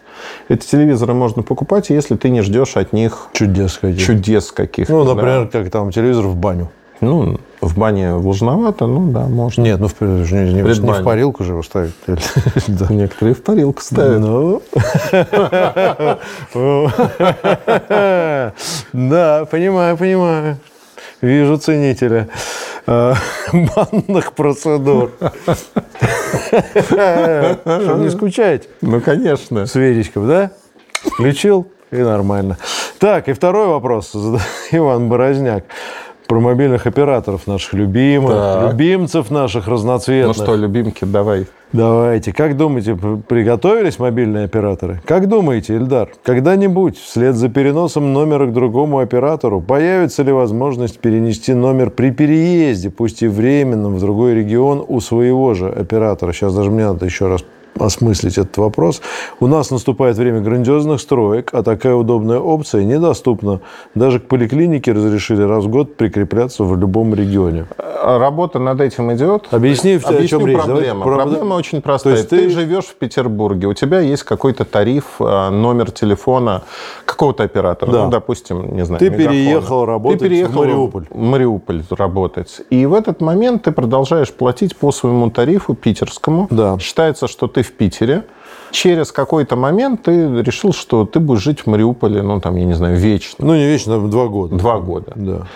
Эти 0.48 0.66
телевизоры 0.66 1.14
можно 1.14 1.42
покупать, 1.42 1.90
если 1.90 2.16
ты 2.16 2.30
не 2.30 2.42
ждешь 2.42 2.76
от 2.76 2.92
них 2.92 3.28
Чудес 3.32 3.78
каких. 3.78 4.04
чудес 4.06 4.52
каких-то. 4.52 4.92
Ну, 4.92 5.04
да. 5.04 5.14
например, 5.14 5.48
как 5.48 5.70
там 5.70 5.90
телевизор 5.90 6.26
в 6.26 6.36
баню. 6.36 6.70
Ну, 7.00 7.40
в 7.60 7.76
бане 7.76 8.14
влажновато, 8.14 8.86
ну 8.86 9.10
да, 9.10 9.26
можно. 9.26 9.62
Нет, 9.62 9.80
ну 9.80 9.88
в, 9.88 10.00
не, 10.00 10.52
не- 10.52 10.62
не 10.62 10.62
в 10.92 11.02
парилку 11.04 11.42
же 11.42 11.52
его 11.52 11.62
ставят. 11.64 11.92
Да. 12.68 12.86
Некоторые 12.90 13.34
в 13.34 13.42
парилку 13.42 13.82
ставят. 13.82 14.20
Ну. 14.20 14.62
Да, 18.92 19.44
понимаю, 19.50 19.96
понимаю. 19.96 20.56
Вижу 21.22 21.56
ценителя 21.56 22.28
э, 22.86 23.14
банных 23.52 24.32
процедур. 24.32 25.12
Чтобы 26.74 28.02
не 28.02 28.10
скучать. 28.10 28.68
Ну, 28.80 29.00
конечно. 29.00 29.66
С 29.66 29.74
Веричком, 29.74 30.26
да? 30.28 30.50
Включил, 31.04 31.66
и 31.90 31.96
нормально. 31.96 32.58
Так, 32.98 33.28
и 33.28 33.32
второй 33.32 33.68
вопрос 33.68 34.12
Иван 34.72 35.08
Борозняк. 35.08 35.64
Про 36.28 36.40
мобильных 36.40 36.86
операторов 36.86 37.46
наших 37.46 37.74
любимых, 37.74 38.32
Так. 38.32 38.72
любимцев 38.72 39.30
наших 39.30 39.66
Ну 39.66 39.72
разноцветных. 39.74 40.34
что, 40.36 40.56
любимки, 40.56 41.04
давай. 41.04 41.46
Давайте. 41.72 42.32
Как 42.32 42.56
думаете, 42.56 42.94
приготовились 43.28 43.98
мобильные 43.98 44.44
операторы? 44.44 45.00
Как 45.06 45.26
думаете, 45.26 45.76
Ильдар, 45.76 46.10
когда-нибудь 46.22 46.98
вслед 46.98 47.34
за 47.34 47.48
переносом 47.48 48.12
номера 48.12 48.46
к 48.46 48.52
другому 48.52 48.98
оператору 48.98 49.60
появится 49.60 50.22
ли 50.22 50.32
возможность 50.32 50.98
перенести 50.98 51.54
номер 51.54 51.90
при 51.90 52.10
переезде, 52.10 52.90
пусть 52.90 53.22
и 53.22 53.28
временном, 53.28 53.96
в 53.96 54.00
другой 54.00 54.34
регион 54.34 54.84
у 54.86 55.00
своего 55.00 55.54
же 55.54 55.68
оператора? 55.70 56.32
Сейчас 56.32 56.54
даже 56.54 56.70
мне 56.70 56.84
надо 56.84 57.06
еще 57.06 57.28
раз 57.28 57.42
осмыслить 57.78 58.38
этот 58.38 58.56
вопрос. 58.58 59.00
У 59.40 59.46
нас 59.46 59.70
наступает 59.70 60.16
время 60.16 60.40
грандиозных 60.40 61.00
строек, 61.00 61.50
а 61.52 61.62
такая 61.62 61.94
удобная 61.94 62.38
опция 62.38 62.84
недоступна. 62.84 63.60
Даже 63.94 64.20
к 64.20 64.28
поликлинике 64.28 64.92
разрешили 64.92 65.42
раз 65.42 65.64
в 65.64 65.68
год 65.68 65.96
прикрепляться 65.96 66.64
в 66.64 66.76
любом 66.78 67.14
регионе. 67.14 67.66
А 67.78 68.18
Работа 68.18 68.58
над 68.58 68.80
этим 68.80 69.12
идет. 69.14 69.46
Объясни, 69.50 69.92
о 69.94 70.08
Объясню 70.08 70.26
чем 70.38 70.46
речь. 70.46 70.56
Давай 70.58 70.66
проблему. 70.84 71.02
про- 71.04 71.16
Проблема 71.16 71.54
очень 71.54 71.80
простая. 71.82 72.14
То 72.14 72.18
есть 72.18 72.30
ты... 72.30 72.36
ты- 72.38 72.50
живешь 72.50 72.84
в 72.84 72.94
Петербурге, 72.96 73.66
у 73.68 73.74
тебя 73.74 74.00
есть 74.00 74.22
какой-то 74.24 74.64
тариф, 74.64 75.04
а, 75.20 75.50
номер 75.50 75.90
телефона 75.90 76.62
какого-то 77.04 77.42
оператора. 77.44 77.90
Да. 77.90 78.04
Ну, 78.04 78.10
допустим, 78.10 78.76
не 78.76 78.84
знаю, 78.84 78.98
Ты 78.98 79.06
Мегафона. 79.10 79.28
переехал 79.30 79.84
работать 79.86 80.18
ты 80.20 80.28
переехал 80.28 80.52
в 80.52 80.56
Мариуполь. 80.56 81.04
В 81.10 81.18
Мариуполь 81.18 81.82
работать. 81.90 82.60
И 82.70 82.86
в 82.86 82.94
этот 82.94 83.20
момент 83.20 83.62
ты 83.62 83.72
продолжаешь 83.72 84.32
платить 84.32 84.76
по 84.76 84.92
своему 84.92 85.30
тарифу 85.30 85.74
питерскому. 85.74 86.46
Да. 86.50 86.78
Считается, 86.78 87.28
что 87.28 87.46
ты 87.46 87.61
в 87.62 87.72
Питере. 87.72 88.24
Через 88.70 89.12
какой-то 89.12 89.56
момент 89.56 90.04
ты 90.04 90.42
решил, 90.42 90.72
что 90.72 91.04
ты 91.04 91.20
будешь 91.20 91.42
жить 91.42 91.60
в 91.60 91.66
Мариуполе, 91.66 92.22
ну, 92.22 92.40
там, 92.40 92.56
я 92.56 92.64
не 92.64 92.72
знаю, 92.72 92.96
вечно. 92.96 93.44
Ну, 93.44 93.54
не 93.54 93.66
вечно, 93.66 93.96
а 93.96 94.00
два 94.00 94.28
года. 94.28 94.56
Два 94.56 94.80
года. 94.80 95.12
Да. 95.14 95.46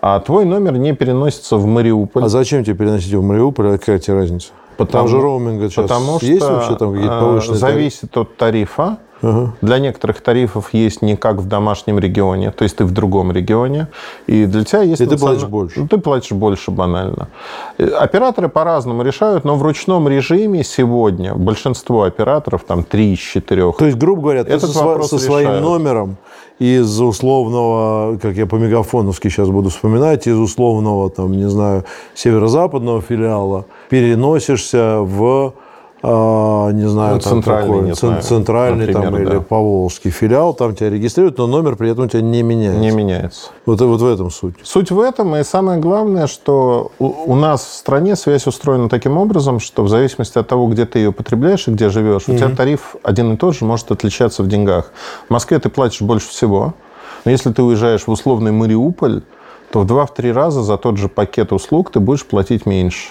А 0.00 0.20
твой 0.20 0.44
номер 0.44 0.76
не 0.76 0.92
переносится 0.94 1.56
в 1.56 1.66
Мариуполь. 1.66 2.24
А 2.24 2.28
зачем 2.28 2.64
тебе 2.64 2.76
переносить 2.76 3.10
его 3.10 3.22
в 3.22 3.26
Мариуполь? 3.26 3.68
А 3.68 3.78
какая 3.78 3.98
тебе 3.98 4.16
разница? 4.16 4.48
Потому- 4.78 5.08
там 5.08 5.16
же 5.16 5.20
роуминг 5.20 5.60
сейчас 5.70 5.82
Потому 5.90 6.18
что 6.18 6.26
есть 6.26 6.46
вообще 6.48 6.76
там 6.76 6.92
какие-то 6.92 7.16
э, 7.16 7.20
повышенные 7.20 7.58
зависит 7.58 8.16
от 8.16 8.36
тарифа. 8.36 8.98
Ага. 9.20 9.52
Для 9.62 9.80
некоторых 9.80 10.20
тарифов 10.20 10.72
есть 10.72 11.02
не 11.02 11.16
как 11.16 11.38
в 11.38 11.48
домашнем 11.48 11.98
регионе, 11.98 12.52
то 12.52 12.62
есть 12.62 12.76
ты 12.76 12.84
в 12.84 12.92
другом 12.92 13.32
регионе, 13.32 13.88
и 14.28 14.46
для 14.46 14.62
тебя 14.64 14.82
есть... 14.82 15.00
И 15.00 15.06
ты 15.06 15.18
платишь 15.18 15.44
больше. 15.48 15.80
Ну, 15.80 15.88
ты 15.88 15.98
платишь 15.98 16.30
больше 16.30 16.70
банально. 16.70 17.26
Э, 17.78 17.88
Операторы 17.88 18.48
по-разному 18.48 19.02
решают, 19.02 19.44
но 19.44 19.56
в 19.56 19.62
ручном 19.64 20.06
режиме 20.08 20.62
сегодня 20.62 21.34
большинство 21.34 22.04
операторов, 22.04 22.62
там 22.64 22.84
3 22.84 23.14
из 23.14 23.18
4, 23.18 23.72
То 23.72 23.86
есть, 23.86 23.98
грубо 23.98 24.22
говоря, 24.22 24.44
ты 24.44 24.52
Этот 24.52 24.70
со, 24.70 24.84
вопрос 24.84 25.10
со 25.10 25.18
своим 25.18 25.48
решают. 25.48 25.64
номером 25.64 26.16
из 26.58 27.00
условного, 27.00 28.18
как 28.18 28.36
я 28.36 28.46
по 28.46 28.56
мегафоновски 28.56 29.28
сейчас 29.28 29.48
буду 29.48 29.70
вспоминать, 29.70 30.26
из 30.26 30.36
условного, 30.36 31.10
там, 31.10 31.32
не 31.32 31.48
знаю, 31.48 31.84
северо-западного 32.14 33.00
филиала 33.00 33.66
переносишься 33.88 34.98
в, 35.00 35.54
а, 36.00 36.70
не 36.70 36.88
знаю, 36.88 37.14
Ну, 37.16 37.20
там 37.20 37.32
центральный, 37.32 37.68
какой, 37.68 37.86
не 37.88 37.92
цен- 37.94 38.22
центральный 38.22 38.92
там, 38.92 39.04
например, 39.04 39.28
или 39.32 39.38
да. 39.38 39.44
Поволжский 39.44 40.10
филиал, 40.10 40.54
там 40.54 40.74
тебя 40.74 40.90
регистрируют, 40.90 41.38
но 41.38 41.46
номер 41.46 41.74
при 41.76 41.90
этом 41.90 42.04
у 42.04 42.08
тебя 42.08 42.20
не 42.22 42.42
меняется. 42.42 42.80
не 42.80 42.90
меняется. 42.90 43.50
Вот, 43.66 43.80
вот 43.80 44.00
в 44.00 44.06
этом 44.06 44.30
суть. 44.30 44.54
Суть 44.62 44.90
в 44.92 45.00
этом, 45.00 45.34
и 45.34 45.42
самое 45.42 45.80
главное, 45.80 46.28
что 46.28 46.92
у, 47.00 47.32
у 47.32 47.34
нас 47.34 47.64
в 47.64 47.72
стране 47.72 48.14
связь 48.14 48.46
устроена 48.46 48.88
таким 48.88 49.16
образом, 49.16 49.58
что 49.58 49.82
в 49.82 49.88
зависимости 49.88 50.38
от 50.38 50.46
того, 50.46 50.68
где 50.68 50.86
ты 50.86 51.00
ее 51.00 51.12
потребляешь 51.12 51.66
и 51.66 51.72
где 51.72 51.88
живешь, 51.88 52.28
у 52.28 52.36
тебя 52.36 52.48
тариф 52.50 52.94
один 53.02 53.32
и 53.32 53.36
тот 53.36 53.56
же 53.56 53.64
может 53.64 53.90
отличаться 53.90 54.42
в 54.44 54.48
деньгах. 54.48 54.92
В 55.26 55.30
Москве 55.30 55.58
ты 55.58 55.68
платишь 55.68 56.02
больше 56.02 56.28
всего, 56.28 56.74
но 57.24 57.30
если 57.32 57.52
ты 57.52 57.62
уезжаешь 57.62 58.06
в 58.06 58.08
условный 58.10 58.52
Мариуполь, 58.52 59.22
то 59.72 59.80
в 59.80 59.86
2-3 59.86 60.32
раза 60.32 60.62
за 60.62 60.76
тот 60.78 60.96
же 60.96 61.08
пакет 61.08 61.52
услуг 61.52 61.90
ты 61.90 62.00
будешь 62.00 62.24
платить 62.24 62.64
меньше. 62.66 63.08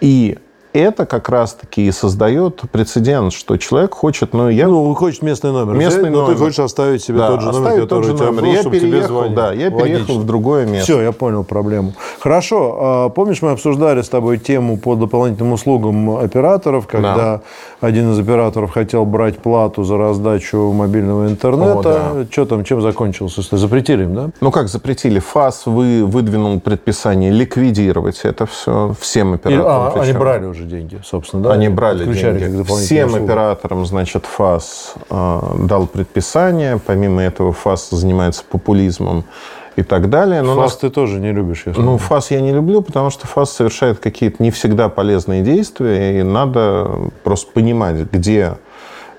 И 0.00 0.38
это 0.72 1.06
как 1.06 1.28
раз-таки 1.28 1.86
и 1.86 1.92
создает 1.92 2.62
прецедент, 2.70 3.32
что 3.32 3.56
человек 3.56 3.94
хочет, 3.94 4.32
ну, 4.34 4.48
я... 4.48 4.66
Ну, 4.68 4.94
хочет 4.94 5.22
местный 5.22 5.52
номер. 5.52 5.74
Местный 5.74 6.02
взять, 6.02 6.12
но 6.12 6.22
номер. 6.22 6.34
ты 6.34 6.38
хочешь 6.42 6.58
оставить 6.58 7.02
себе 7.02 7.18
Да, 7.18 7.28
тот 7.28 7.40
же 7.40 7.52
номер, 7.52 7.70
который 7.82 7.86
тот 7.86 8.04
же 8.04 8.12
номер. 8.14 8.42
был, 8.42 8.52
Я 8.52 8.62
переехал, 8.64 9.28
да, 9.30 9.52
я 9.52 9.70
переехал 9.70 9.80
Логично. 9.80 10.14
в 10.14 10.26
другое 10.26 10.66
место. 10.66 10.84
Все, 10.84 11.00
я 11.02 11.12
понял 11.12 11.44
проблему. 11.44 11.94
Хорошо. 12.20 12.76
а, 12.80 13.08
Помнишь, 13.08 13.40
мы 13.42 13.50
обсуждали 13.52 14.02
с 14.02 14.08
тобой 14.08 14.38
тему 14.38 14.76
по 14.76 14.94
дополнительным 14.94 15.52
услугам 15.52 16.16
операторов, 16.18 16.86
когда 16.86 17.14
Да. 17.14 17.40
Один 17.80 18.12
из 18.12 18.18
операторов 18.18 18.72
хотел 18.72 19.04
брать 19.04 19.38
плату 19.38 19.84
за 19.84 19.96
раздачу 19.96 20.72
мобильного 20.72 21.28
интернета. 21.28 22.12
О, 22.12 22.26
Что 22.30 22.44
там, 22.46 22.64
чем 22.64 22.82
закончился? 22.82 23.42
Запретили 23.56 24.04
им, 24.04 24.14
да? 24.14 24.30
Ну, 24.40 24.50
как 24.50 24.68
запретили? 24.68 25.18
ФАС 25.18 25.66
вы, 25.66 26.04
выдвинул 26.04 26.58
предписание 26.60 27.30
ликвидировать 27.30 28.20
это 28.24 28.46
все 28.46 28.94
всем 29.00 29.34
операторам. 29.34 29.98
а, 29.98 30.02
они 30.02 30.12
брали 30.12 30.46
уже 30.46 30.64
деньги, 30.64 31.00
собственно, 31.04 31.42
да? 31.42 31.52
Они 31.52 31.68
брали 31.68 32.04
деньги. 32.04 32.62
Всем 32.64 33.08
услугу. 33.08 33.24
операторам, 33.24 33.86
значит, 33.86 34.26
ФАС 34.26 34.94
э, 35.10 35.40
дал 35.60 35.86
предписание. 35.86 36.80
Помимо 36.84 37.22
этого, 37.22 37.52
ФАС 37.52 37.90
занимается 37.90 38.42
популизмом 38.48 39.24
и 39.78 39.82
так 39.84 40.10
далее. 40.10 40.42
Но 40.42 40.56
ФАС 40.56 40.72
нас- 40.72 40.76
ты 40.76 40.90
тоже 40.90 41.20
не 41.20 41.32
любишь, 41.32 41.62
я 41.66 41.72
Ну, 41.76 41.82
смотрю. 41.82 41.98
ФАС 41.98 42.30
я 42.32 42.40
не 42.40 42.52
люблю, 42.52 42.82
потому 42.82 43.10
что 43.10 43.28
ФАС 43.28 43.52
совершает 43.52 44.00
какие-то 44.00 44.42
не 44.42 44.50
всегда 44.50 44.88
полезные 44.88 45.42
действия, 45.42 46.18
и 46.18 46.22
надо 46.24 46.88
просто 47.22 47.52
понимать, 47.52 47.96
где 48.12 48.54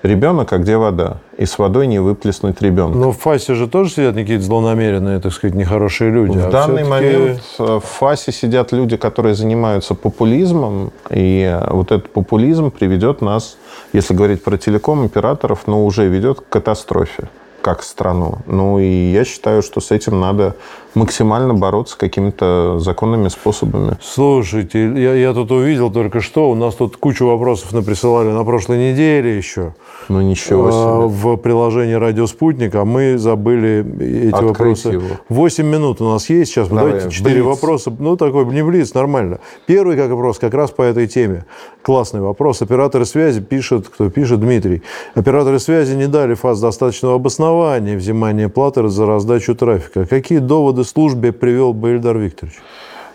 ребенок, 0.02 0.52
а 0.52 0.58
где 0.58 0.76
вода. 0.76 1.16
И 1.38 1.46
с 1.46 1.58
водой 1.58 1.86
не 1.86 1.98
выплеснуть 1.98 2.60
ребенка. 2.60 2.98
Но 2.98 3.12
в 3.12 3.18
ФАСе 3.18 3.54
же 3.54 3.68
тоже 3.68 3.90
сидят 3.90 4.14
какие-то 4.14 4.44
злонамеренные, 4.44 5.18
так 5.18 5.32
сказать, 5.32 5.56
нехорошие 5.56 6.10
люди. 6.10 6.36
В 6.36 6.48
а 6.48 6.50
данный 6.50 6.84
момент 6.84 7.40
э, 7.58 7.80
в 7.82 7.98
ФАСе 7.98 8.30
сидят 8.30 8.72
люди, 8.72 8.98
которые 8.98 9.34
занимаются 9.34 9.94
популизмом, 9.94 10.92
и 11.08 11.58
вот 11.70 11.90
этот 11.90 12.10
популизм 12.10 12.70
приведет 12.70 13.22
нас, 13.22 13.56
если 13.94 14.12
говорить 14.12 14.44
про 14.44 14.58
телеком-операторов, 14.58 15.66
но 15.66 15.86
уже 15.86 16.06
ведет 16.06 16.40
к 16.40 16.48
катастрофе 16.50 17.30
как 17.62 17.82
страну. 17.82 18.38
Ну 18.46 18.78
и 18.78 19.10
я 19.12 19.24
считаю, 19.24 19.62
что 19.62 19.80
с 19.80 19.90
этим 19.90 20.20
надо 20.20 20.56
максимально 20.94 21.54
бороться 21.54 21.96
какими-то 21.96 22.78
законными 22.80 23.28
способами. 23.28 23.96
Слушайте, 24.02 24.82
я, 25.00 25.14
я 25.14 25.32
тут 25.32 25.50
увидел 25.52 25.90
только 25.92 26.20
что, 26.20 26.50
у 26.50 26.54
нас 26.56 26.74
тут 26.74 26.96
кучу 26.96 27.26
вопросов 27.26 27.72
наприсылали 27.72 28.28
на 28.28 28.42
прошлой 28.44 28.90
неделе 28.90 29.36
еще 29.36 29.74
Ну 30.08 30.20
ничего 30.20 30.66
а, 30.66 30.70
себе. 30.72 31.06
в 31.08 31.36
приложении 31.36 31.94
«Радио 31.94 32.26
Спутник», 32.26 32.74
а 32.74 32.84
мы 32.84 33.18
забыли 33.18 33.86
эти 34.00 34.34
Открыть 34.34 34.48
вопросы. 34.48 34.88
его. 34.88 35.06
8 35.28 35.64
минут 35.66 36.00
у 36.00 36.08
нас 36.08 36.28
есть 36.28 36.50
сейчас. 36.50 36.68
Давай, 36.68 36.86
Давайте 36.92 37.10
4 37.10 37.34
блиц. 37.34 37.44
вопроса. 37.44 37.92
Ну, 37.96 38.16
такой 38.16 38.44
не 38.46 38.62
блиц, 38.64 38.92
нормально. 38.94 39.38
Первый 39.66 39.96
как 39.96 40.10
вопрос 40.10 40.38
как 40.40 40.54
раз 40.54 40.70
по 40.72 40.82
этой 40.82 41.06
теме. 41.06 41.44
Классный 41.82 42.20
вопрос. 42.20 42.62
Операторы 42.62 43.04
связи 43.04 43.40
пишет, 43.40 43.88
кто 43.88 44.10
пишет, 44.10 44.40
Дмитрий. 44.40 44.82
Операторы 45.14 45.60
связи 45.60 45.94
не 45.94 46.08
дали 46.08 46.34
ФАС 46.34 46.60
достаточного 46.60 47.14
обоснования 47.14 47.49
взимания 47.96 48.48
платы 48.48 48.88
за 48.88 49.06
раздачу 49.06 49.54
трафика. 49.54 50.06
Какие 50.06 50.38
доводы 50.38 50.84
службе 50.84 51.32
привел 51.32 51.72
бы 51.72 51.90
Ильдар 51.92 52.18
Викторович? 52.18 52.56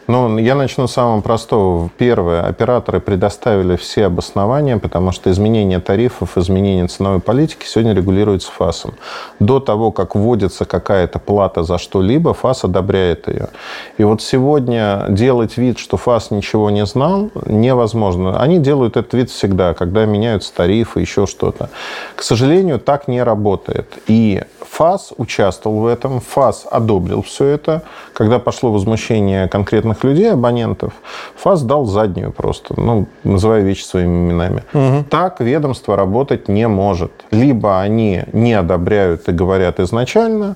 Ну, 0.07 0.37
я 0.37 0.53
начну 0.53 0.87
с 0.87 0.93
самого 0.93 1.21
простого. 1.21 1.89
Первое. 1.97 2.43
Операторы 2.43 2.99
предоставили 2.99 3.75
все 3.75 4.05
обоснования, 4.05 4.77
потому 4.77 5.11
что 5.11 5.31
изменение 5.31 5.79
тарифов, 5.79 6.37
изменение 6.37 6.87
ценовой 6.87 7.19
политики 7.19 7.65
сегодня 7.65 7.95
регулируется 7.95 8.51
ФАСом. 8.51 8.93
До 9.39 9.59
того, 9.59 9.91
как 9.91 10.13
вводится 10.13 10.65
какая-то 10.65 11.17
плата 11.17 11.63
за 11.63 11.79
что-либо, 11.79 12.35
ФАС 12.35 12.65
одобряет 12.65 13.27
ее. 13.27 13.49
И 13.97 14.03
вот 14.03 14.21
сегодня 14.21 15.05
делать 15.09 15.57
вид, 15.57 15.79
что 15.79 15.97
ФАС 15.97 16.29
ничего 16.29 16.69
не 16.69 16.85
знал, 16.85 17.31
невозможно. 17.47 18.39
Они 18.39 18.59
делают 18.59 18.97
этот 18.97 19.15
вид 19.15 19.31
всегда, 19.31 19.73
когда 19.73 20.05
меняются 20.05 20.53
тарифы, 20.53 20.99
еще 20.99 21.25
что-то. 21.25 21.69
К 22.15 22.21
сожалению, 22.21 22.79
так 22.79 23.07
не 23.07 23.23
работает. 23.23 23.87
И 24.05 24.43
ФАС 24.69 25.13
участвовал 25.17 25.79
в 25.81 25.85
этом, 25.87 26.19
ФАС 26.19 26.65
одобрил 26.69 27.21
все 27.21 27.45
это. 27.45 27.83
Когда 28.13 28.39
пошло 28.39 28.71
возмущение 28.71 29.47
конкретных 29.47 30.03
людей, 30.03 30.31
абонентов, 30.31 30.93
ФАС 31.35 31.61
дал 31.63 31.85
заднюю 31.85 32.31
просто, 32.31 32.79
ну, 32.79 33.07
называя 33.23 33.61
вещи 33.61 33.83
своими 33.83 34.29
именами. 34.29 34.63
Так 35.09 35.39
ведомство 35.39 35.95
работать 35.95 36.47
не 36.47 36.67
может. 36.67 37.11
Либо 37.31 37.79
они 37.79 38.23
не 38.33 38.53
одобряют 38.53 39.29
и 39.29 39.31
говорят 39.31 39.79
изначально, 39.79 40.55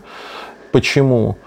почему, 0.71 1.37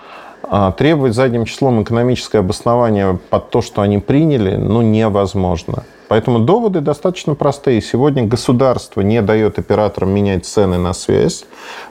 а 0.42 0.72
требовать 0.72 1.14
задним 1.14 1.44
числом 1.44 1.82
экономическое 1.82 2.38
обоснование 2.38 3.18
под 3.30 3.50
то, 3.50 3.62
что 3.62 3.82
они 3.82 3.98
приняли, 3.98 4.56
ну, 4.56 4.82
невозможно. 4.82 5.84
Поэтому 6.12 6.40
доводы 6.40 6.82
достаточно 6.82 7.34
простые. 7.34 7.80
Сегодня 7.80 8.24
государство 8.26 9.00
не 9.00 9.22
дает 9.22 9.58
операторам 9.58 10.10
менять 10.10 10.44
цены 10.44 10.76
на 10.76 10.92
связь, 10.92 11.46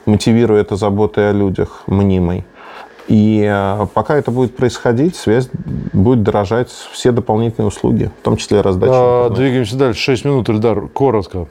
мотивируя 0.06 0.60
это 0.60 0.76
заботой 0.76 1.30
о 1.30 1.32
людях 1.32 1.82
мнимой. 1.88 2.44
И 3.08 3.44
э, 3.44 3.86
пока 3.92 4.16
это 4.16 4.30
будет 4.30 4.54
происходить, 4.54 5.16
связь 5.16 5.48
будет 5.92 6.22
дорожать 6.22 6.70
все 6.70 7.10
дополнительные 7.10 7.66
услуги, 7.66 8.12
в 8.20 8.24
том 8.24 8.36
числе 8.36 8.60
раздача. 8.60 8.92
А, 8.94 9.22
интернета. 9.24 9.42
Двигаемся 9.42 9.76
дальше. 9.76 10.00
6 10.00 10.24
минут, 10.24 10.48
Ильдар, 10.48 10.86
коротко. 10.86 11.48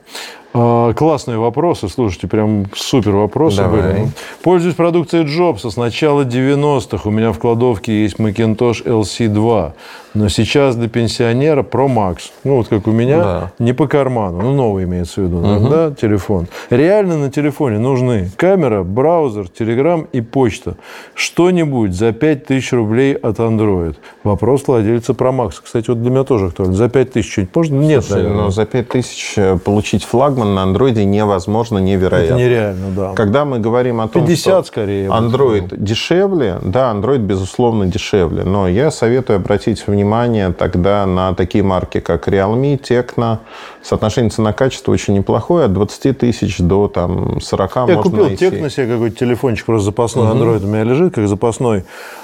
А, 0.53 0.93
Классные 0.93 1.37
вопросы, 1.37 1.87
слушайте, 1.87 2.27
прям 2.27 2.65
супер 2.75 3.11
вопросы 3.11 3.57
Давай. 3.57 3.81
были. 3.81 4.07
Пользуюсь 4.43 4.75
продукцией 4.75 5.25
Джобса 5.25 5.69
с 5.69 5.77
начала 5.77 6.23
90-х. 6.23 7.07
У 7.07 7.11
меня 7.11 7.31
в 7.31 7.39
кладовке 7.39 8.03
есть 8.03 8.17
Macintosh 8.17 8.83
LC2. 8.85 9.71
Но 10.13 10.27
сейчас 10.27 10.75
для 10.75 10.89
пенсионера 10.89 11.63
Pro 11.63 11.87
Max. 11.87 12.31
Ну, 12.43 12.57
вот 12.57 12.67
как 12.67 12.85
у 12.85 12.91
меня, 12.91 13.17
Да. 13.23 13.51
не 13.59 13.71
по 13.71 13.87
карману. 13.87 14.41
Ну, 14.41 14.53
новый 14.53 14.83
имеется 14.83 15.21
в 15.21 15.23
виду, 15.23 15.39
да, 15.69 15.91
телефон. 15.91 16.47
Реально 16.69 17.17
на 17.17 17.31
телефоне 17.31 17.79
нужны 17.79 18.29
камера, 18.35 18.83
браузер, 18.83 19.47
телеграм 19.47 20.05
и 20.11 20.19
почта. 20.19 20.75
Что-нибудь 21.15 21.93
за 21.93 22.11
5000 22.11 22.73
рублей 22.73 23.13
от 23.13 23.39
Android. 23.39 23.95
Вопрос 24.25 24.67
владельца 24.67 25.13
Pro 25.13 25.31
Max. 25.31 25.53
Кстати, 25.63 25.89
вот 25.89 26.01
для 26.01 26.11
меня 26.11 26.25
тоже 26.25 26.47
актуально. 26.47 26.73
За 26.73 26.89
5000 26.89 27.31
что-нибудь 27.31 27.55
можно? 27.55 27.75
Нет, 27.79 28.03
Слушай, 28.03 28.23
наверное. 28.23 28.43
но 28.43 28.49
за 28.51 28.65
5000 28.65 29.59
получить 29.63 30.03
флагман 30.41 30.55
на 30.55 30.63
андроиде 30.63 31.05
невозможно, 31.05 31.77
невероятно. 31.77 32.33
Это 32.33 32.43
нереально, 32.43 32.87
да. 32.95 33.13
Когда 33.13 33.45
мы 33.45 33.59
говорим 33.59 34.01
о 34.01 34.07
том, 34.07 34.25
50 34.25 34.53
что 34.53 34.63
скорее, 34.63 35.07
Android 35.07 35.75
дешевле, 35.77 36.57
да, 36.61 36.91
Android, 36.91 37.19
безусловно, 37.19 37.85
дешевле. 37.85 38.43
Но 38.43 38.67
я 38.67 38.91
советую 38.91 39.37
обратить 39.37 39.85
внимание 39.87 40.51
тогда 40.51 41.05
на 41.05 41.33
такие 41.33 41.63
марки, 41.63 41.99
как 41.99 42.27
Realme, 42.27 42.79
Tecno. 42.79 43.37
Соотношение 43.83 44.29
цена-качество 44.29 44.91
очень 44.91 45.15
неплохое, 45.15 45.65
от 45.65 45.73
20 45.73 46.17
тысяч 46.17 46.59
до 46.59 46.87
там, 46.87 47.41
40 47.41 47.75
Я 47.75 47.81
можно 47.81 48.01
купил 48.03 48.25
найти. 48.25 48.49
на 48.49 48.69
себе 48.69 48.87
какой-то 48.87 49.17
телефончик, 49.17 49.65
просто 49.65 49.85
запасной 49.85 50.27
Android 50.27 50.63
у 50.63 50.67
меня 50.67 50.83
лежит, 50.83 51.15
как 51.15 51.27
запасной 51.27 51.83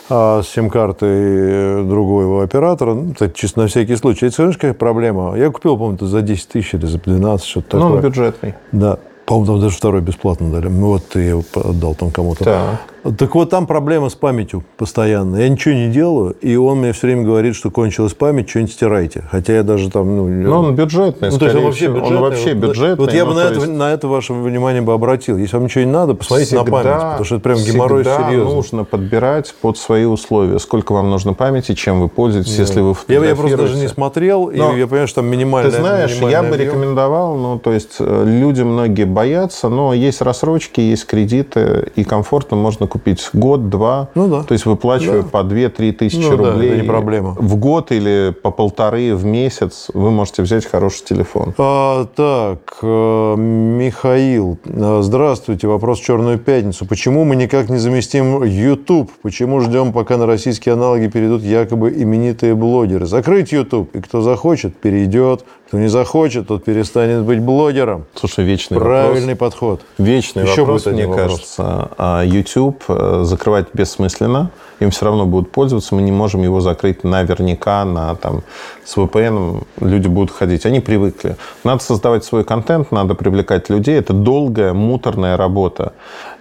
а, 0.09 0.41
с 0.41 0.47
сим-картой 0.49 1.09
э, 1.11 1.83
другого 1.87 2.43
оператора. 2.43 2.93
Ну, 2.93 3.13
так, 3.17 3.33
чисто 3.33 3.61
на 3.61 3.67
всякий 3.67 3.95
случай. 3.95 4.27
Это, 4.27 4.51
какая 4.53 4.73
проблема? 4.73 5.37
Я 5.37 5.49
купил, 5.49 5.77
по-моему, 5.77 5.97
за 6.05 6.21
10 6.21 6.47
тысяч 6.47 6.73
или 6.73 6.85
за 6.85 6.97
12, 6.99 7.45
что-то 7.45 7.77
Ну, 7.77 7.83
такое. 7.83 7.97
он 7.97 8.01
бюджетный. 8.05 8.53
Да. 8.71 8.97
По-моему, 9.25 9.45
там 9.47 9.61
даже 9.61 9.75
второй 9.75 10.01
бесплатно 10.01 10.49
дали. 10.49 10.69
Ну, 10.69 10.87
Вот 10.87 11.03
я 11.15 11.21
его 11.21 11.43
отдал 11.55 11.95
там 11.95 12.11
кому-то. 12.11 12.45
Да. 12.45 12.79
Так 13.17 13.35
вот, 13.35 13.49
там 13.49 13.67
проблема 13.67 14.09
с 14.09 14.15
памятью 14.15 14.63
постоянно. 14.77 15.37
Я 15.37 15.49
ничего 15.49 15.73
не 15.73 15.87
делаю, 15.89 16.35
и 16.41 16.55
он 16.55 16.79
мне 16.79 16.91
все 16.93 17.07
время 17.07 17.23
говорит, 17.23 17.55
что 17.55 17.71
кончилась 17.71 18.13
память, 18.13 18.49
что-нибудь 18.49 18.73
стирайте. 18.73 19.23
Хотя 19.31 19.53
я 19.53 19.63
даже 19.63 19.89
там... 19.89 20.15
Ну, 20.17 20.27
Ну, 20.27 20.57
он 20.59 20.75
бюджетный, 20.75 21.29
ну, 21.29 21.37
то 21.37 21.45
есть 21.45 21.57
он 21.57 21.63
вообще 21.63 21.87
бюджетный. 21.87 22.15
Он 22.17 22.21
вообще 22.21 22.53
Вот- 22.53 22.67
бюджетный. 22.69 23.05
Вот 23.05 23.13
я 23.13 23.25
бы 23.25 23.33
ну, 23.33 23.37
на, 23.39 23.45
то 23.45 23.51
это, 23.51 23.59
есть 23.61 23.71
на 23.71 23.93
это 23.93 24.07
ваше 24.07 24.33
внимание 24.33 24.81
бы 24.81 24.93
обратил. 24.93 25.37
Если 25.37 25.55
вам 25.55 25.65
ничего 25.65 25.83
не 25.85 25.91
надо, 25.91 26.15
посмотрите 26.15 26.55
на 26.55 26.63
память, 26.65 26.83
потому 26.85 27.23
что 27.23 27.35
это 27.35 27.43
прям 27.43 27.57
геморрой 27.59 28.03
всегда 28.03 28.27
серьезный. 28.29 28.53
нужно 28.55 28.83
подбирать 28.83 29.55
под 29.61 29.77
свои 29.77 30.05
условия. 30.05 30.59
Сколько 30.59 30.91
вам 30.91 31.09
нужно 31.09 31.33
памяти, 31.33 31.75
чем 31.75 32.01
вы 32.01 32.09
пользуетесь, 32.09 32.57
если 32.57 32.81
вы 32.81 32.93
Я, 33.07 33.23
я 33.23 33.35
просто 33.35 33.57
даже 33.57 33.77
не 33.77 33.87
смотрел, 33.87 34.47
Но 34.47 34.73
и 34.75 34.79
я 34.79 34.87
понимаю, 34.87 35.07
что 35.07 35.21
там 35.21 35.29
минимальная 35.29 35.71
Ты 35.71 35.77
знаешь, 35.77 36.11
я 36.11 36.41
бы 36.43 36.49
объем. 36.49 36.67
рекомендовал, 36.67 37.37
ну, 37.37 37.57
то 37.59 37.71
есть 37.71 37.95
э, 37.99 38.23
люди 38.25 38.63
многие 38.63 39.05
боятся, 39.05 39.69
но 39.69 39.93
есть 39.93 40.21
рассрочки, 40.21 40.81
есть 40.81 41.05
кредиты, 41.05 41.89
и 41.95 42.03
комфортно 42.03 42.57
можно 42.57 42.85
купить 42.87 42.96
год, 43.33 43.69
два. 43.69 44.09
Ну 44.15 44.27
да. 44.27 44.43
То 44.43 44.53
есть 44.53 44.65
выплачивая 44.65 45.23
по 45.23 45.37
2-3 45.37 45.91
тысячи 45.93 46.17
Ну 46.17 46.37
да, 46.37 46.51
рублей 46.51 46.71
это 46.71 46.81
не 46.81 46.87
проблема. 46.87 47.35
в 47.37 47.55
год 47.57 47.91
или 47.91 48.33
по 48.43 48.51
полторы 48.51 49.15
в 49.15 49.25
месяц, 49.25 49.87
вы 49.93 50.11
можете 50.11 50.41
взять 50.43 50.65
хороший 50.65 51.03
телефон. 51.05 51.53
А, 51.57 52.05
так, 52.15 52.77
э, 52.81 53.35
Михаил, 53.37 54.57
э, 54.65 54.99
здравствуйте. 55.01 55.67
Вопрос 55.67 55.99
в 55.99 56.03
«Черную 56.03 56.37
пятницу». 56.39 56.85
Почему 56.85 57.23
мы 57.23 57.35
никак 57.35 57.69
не 57.69 57.77
заместим 57.77 58.43
YouTube? 58.43 59.11
Почему 59.21 59.59
ждем, 59.61 59.93
пока 59.93 60.17
на 60.17 60.25
российские 60.25 60.73
аналоги 60.73 61.07
перейдут 61.07 61.43
якобы 61.43 61.91
именитые 61.91 62.55
блогеры? 62.55 63.05
Закрыть 63.05 63.51
YouTube, 63.51 63.95
и 63.95 64.01
кто 64.01 64.21
захочет, 64.21 64.75
перейдет. 64.75 65.45
Кто 65.67 65.77
не 65.79 65.87
захочет, 65.89 66.47
тот 66.47 66.63
перестанет 66.63 67.23
быть 67.23 67.41
блогером. 67.41 68.05
Слушай, 68.15 68.45
вечный 68.45 68.79
Правильный 68.79 69.33
вопрос. 69.33 69.51
подход. 69.51 69.81
Вечный 69.97 70.43
Еще 70.43 70.61
вопрос, 70.61 70.85
мне 70.85 71.05
вопрос. 71.07 71.29
кажется. 71.31 71.89
А 71.97 72.23
YouTube 72.23 72.81
э, 72.87 73.21
закрывать 73.23 73.65
бессмысленно. 73.73 74.51
Им 74.79 74.91
все 74.91 75.05
равно 75.05 75.25
будут 75.25 75.51
пользоваться, 75.51 75.95
мы 75.95 76.01
не 76.01 76.11
можем 76.11 76.43
его 76.43 76.61
закрыть 76.61 77.03
наверняка 77.03 77.83
на, 77.85 78.15
там, 78.15 78.43
с 78.85 78.95
VPN, 78.95 79.63
люди 79.81 80.07
будут 80.07 80.31
ходить. 80.31 80.65
Они 80.65 80.79
привыкли. 80.79 81.35
Надо 81.63 81.83
создавать 81.83 82.23
свой 82.23 82.43
контент, 82.43 82.91
надо 82.91 83.15
привлекать 83.15 83.69
людей. 83.69 83.97
Это 83.97 84.13
долгая, 84.13 84.73
муторная 84.73 85.35
работа. 85.37 85.93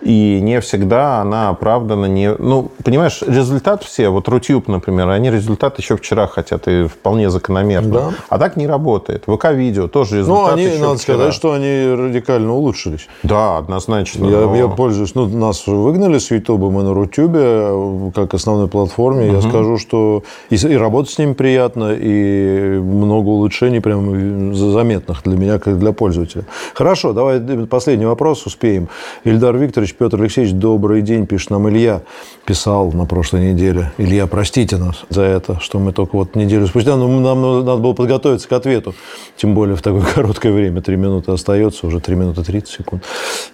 И 0.03 0.41
не 0.43 0.61
всегда 0.61 1.21
она 1.21 1.49
оправдана. 1.49 2.07
Не... 2.07 2.35
Ну, 2.39 2.71
понимаешь, 2.85 3.23
результат 3.27 3.83
все, 3.83 4.09
вот 4.11 4.29
Рутюб, 4.29 4.69
например, 4.69 5.09
они 5.09 5.31
результат 5.31 5.79
еще 5.79 5.97
вчера 5.97 6.27
хотят, 6.27 6.69
и 6.69 6.87
вполне 6.87 7.31
закономерно. 7.31 7.93
Да. 7.93 8.11
А 8.29 8.39
так 8.39 8.57
не 8.57 8.67
работает. 8.67 9.25
ВК-видео 9.27 9.89
тоже 9.89 10.19
результат 10.19 10.47
Ну, 10.47 10.53
они, 10.53 10.65
еще 10.65 10.79
надо 10.81 10.99
вчера. 10.99 11.17
сказать, 11.17 11.35
что 11.35 11.53
они 11.53 11.87
радикально 11.95 12.53
улучшились. 12.53 13.09
Да, 13.23 13.59
однозначно. 13.59 14.27
Я, 14.27 14.41
но- 14.41 14.57
я 14.57 14.69
пользуюсь, 14.69 15.15
ну, 15.15 15.27
нас 15.27 15.67
выгнали 15.67 16.19
с 16.19 16.31
Ютуба, 16.31 16.71
мы 16.71 16.83
на 16.83 16.95
Рутюбе, 16.95 18.11
как 18.15 18.26
основной 18.35 18.69
платформе. 18.69 19.33
Я 19.33 19.41
скажу, 19.41 19.79
что 19.79 20.23
и, 20.51 20.57
и 20.57 20.77
работать 20.77 21.13
с 21.13 21.19
ними 21.19 21.35
приятно, 21.35 21.95
и 21.99 22.79
много 22.79 23.29
улучшений 23.29 23.81
прям 23.81 24.55
заметных 24.55 25.23
для 25.25 25.37
меня, 25.37 25.59
как 25.59 25.79
для 25.79 25.93
пользователя. 25.93 26.45
Хорошо, 26.75 27.13
давай 27.13 27.41
последний 27.67 28.07
вопрос 28.07 28.47
успеем. 28.47 28.89
Ильдар 29.25 29.57
Викторович, 29.57 29.95
Петр 29.95 30.21
Алексеевич, 30.21 30.53
добрый 30.53 31.03
день, 31.03 31.27
пишет 31.27 31.51
нам 31.51 31.69
Илья. 31.69 32.03
Писал 32.45 32.93
на 32.93 33.07
прошлой 33.07 33.53
неделе. 33.53 33.93
Илья, 33.99 34.27
простите 34.27 34.77
нас 34.77 35.05
за 35.09 35.23
это, 35.23 35.59
что 35.61 35.79
мы 35.79 35.93
только 35.93 36.17
вот 36.17 36.35
неделю 36.35 36.67
спустя, 36.67 36.97
но 36.97 37.09
нам 37.09 37.65
надо 37.65 37.77
было 37.77 37.93
подготовиться 37.93 38.49
к 38.49 38.53
ответу. 38.53 38.95
Тем 39.37 39.55
более 39.55 39.77
в 39.77 39.83
такое 39.83 40.03
короткое 40.15 40.53
время. 40.53 40.81
Три 40.83 40.97
минуты 40.97 41.33
остается, 41.33 41.87
уже 41.87 42.01
3 42.01 42.17
минуты 42.17 42.43
30 42.43 42.69
секунд. 42.69 43.05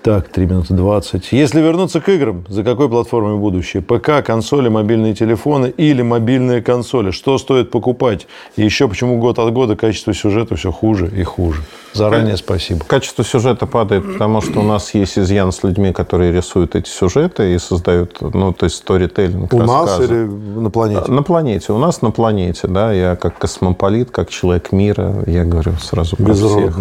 Так, 0.03 0.29
3 0.29 0.47
минуты 0.47 0.75
20. 0.75 1.33
Если 1.33 1.61
вернуться 1.61 2.01
к 2.01 2.09
играм, 2.09 2.45
за 2.49 2.65
какой 2.65 2.89
платформой 2.89 3.37
будущее? 3.37 3.83
ПК, 3.83 4.23
консоли, 4.63 4.69
мобильные 4.69 5.15
телефоны 5.15 5.73
или 5.77 6.03
мобильные 6.03 6.63
консоли? 6.63 7.11
Что 7.11 7.39
стоит 7.39 7.71
покупать? 7.71 8.27
И 8.57 8.63
еще 8.63 8.89
почему 8.89 9.19
год 9.19 9.39
от 9.39 9.53
года 9.53 9.77
качество 9.77 10.15
сюжета 10.15 10.57
все 10.57 10.71
хуже 10.71 11.11
и 11.17 11.25
хуже? 11.25 11.63
Заранее 11.95 12.37
спасибо. 12.37 12.85
Качество 12.87 13.25
сюжета 13.25 13.67
падает, 13.67 14.13
потому 14.13 14.41
что 14.41 14.61
у 14.61 14.63
нас 14.63 14.95
есть 14.95 15.19
изъян 15.19 15.51
с 15.53 15.63
людьми, 15.65 15.93
которые 15.93 16.33
рисуют 16.33 16.75
эти 16.75 16.89
сюжеты 16.89 17.55
и 17.55 17.59
создают, 17.59 18.21
ну, 18.21 18.53
то 18.53 18.65
есть 18.65 18.77
сторителлинг, 18.77 19.53
У 19.53 19.59
нас 19.59 19.89
рассказы. 19.89 20.05
или 20.05 20.61
на 20.61 20.71
планете? 20.71 21.13
На 21.13 21.23
планете. 21.23 21.73
У 21.73 21.79
нас 21.79 22.03
на 22.03 22.11
планете, 22.11 22.69
да. 22.69 22.93
Я 22.93 23.17
как 23.17 23.39
космополит, 23.39 24.11
как 24.11 24.31
человек 24.31 24.73
мира, 24.73 25.13
я 25.27 25.45
говорю 25.45 25.73
сразу 25.81 26.17
про 26.17 26.35
всех. 26.35 26.77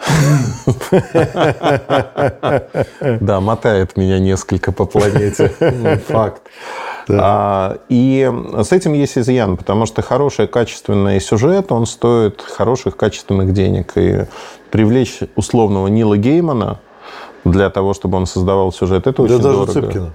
Да, 3.20 3.40
мотает 3.40 3.96
меня 3.96 4.18
несколько 4.18 4.72
по 4.72 4.86
планете. 4.86 5.48
Факт. 6.08 6.42
А, 7.08 7.78
И 7.88 8.30
с 8.62 8.72
этим 8.72 8.92
есть 8.92 9.18
изъян, 9.18 9.56
потому 9.56 9.86
что 9.86 10.02
хороший 10.02 10.46
качественный 10.46 11.20
сюжет, 11.20 11.72
он 11.72 11.86
стоит 11.86 12.42
хороших 12.42 12.96
качественных 12.96 13.52
денег. 13.52 13.92
И 13.96 14.26
привлечь 14.70 15.20
условного 15.36 15.88
Нила 15.88 16.16
Геймана 16.16 16.78
для 17.44 17.70
того, 17.70 17.94
чтобы 17.94 18.18
он 18.18 18.26
создавал 18.26 18.72
сюжет, 18.72 19.06
это 19.06 19.16
Да 19.16 19.22
очень 19.22 19.42
даже 19.42 19.56
дорого. 19.56 19.72
Цыпкина. 19.72 20.12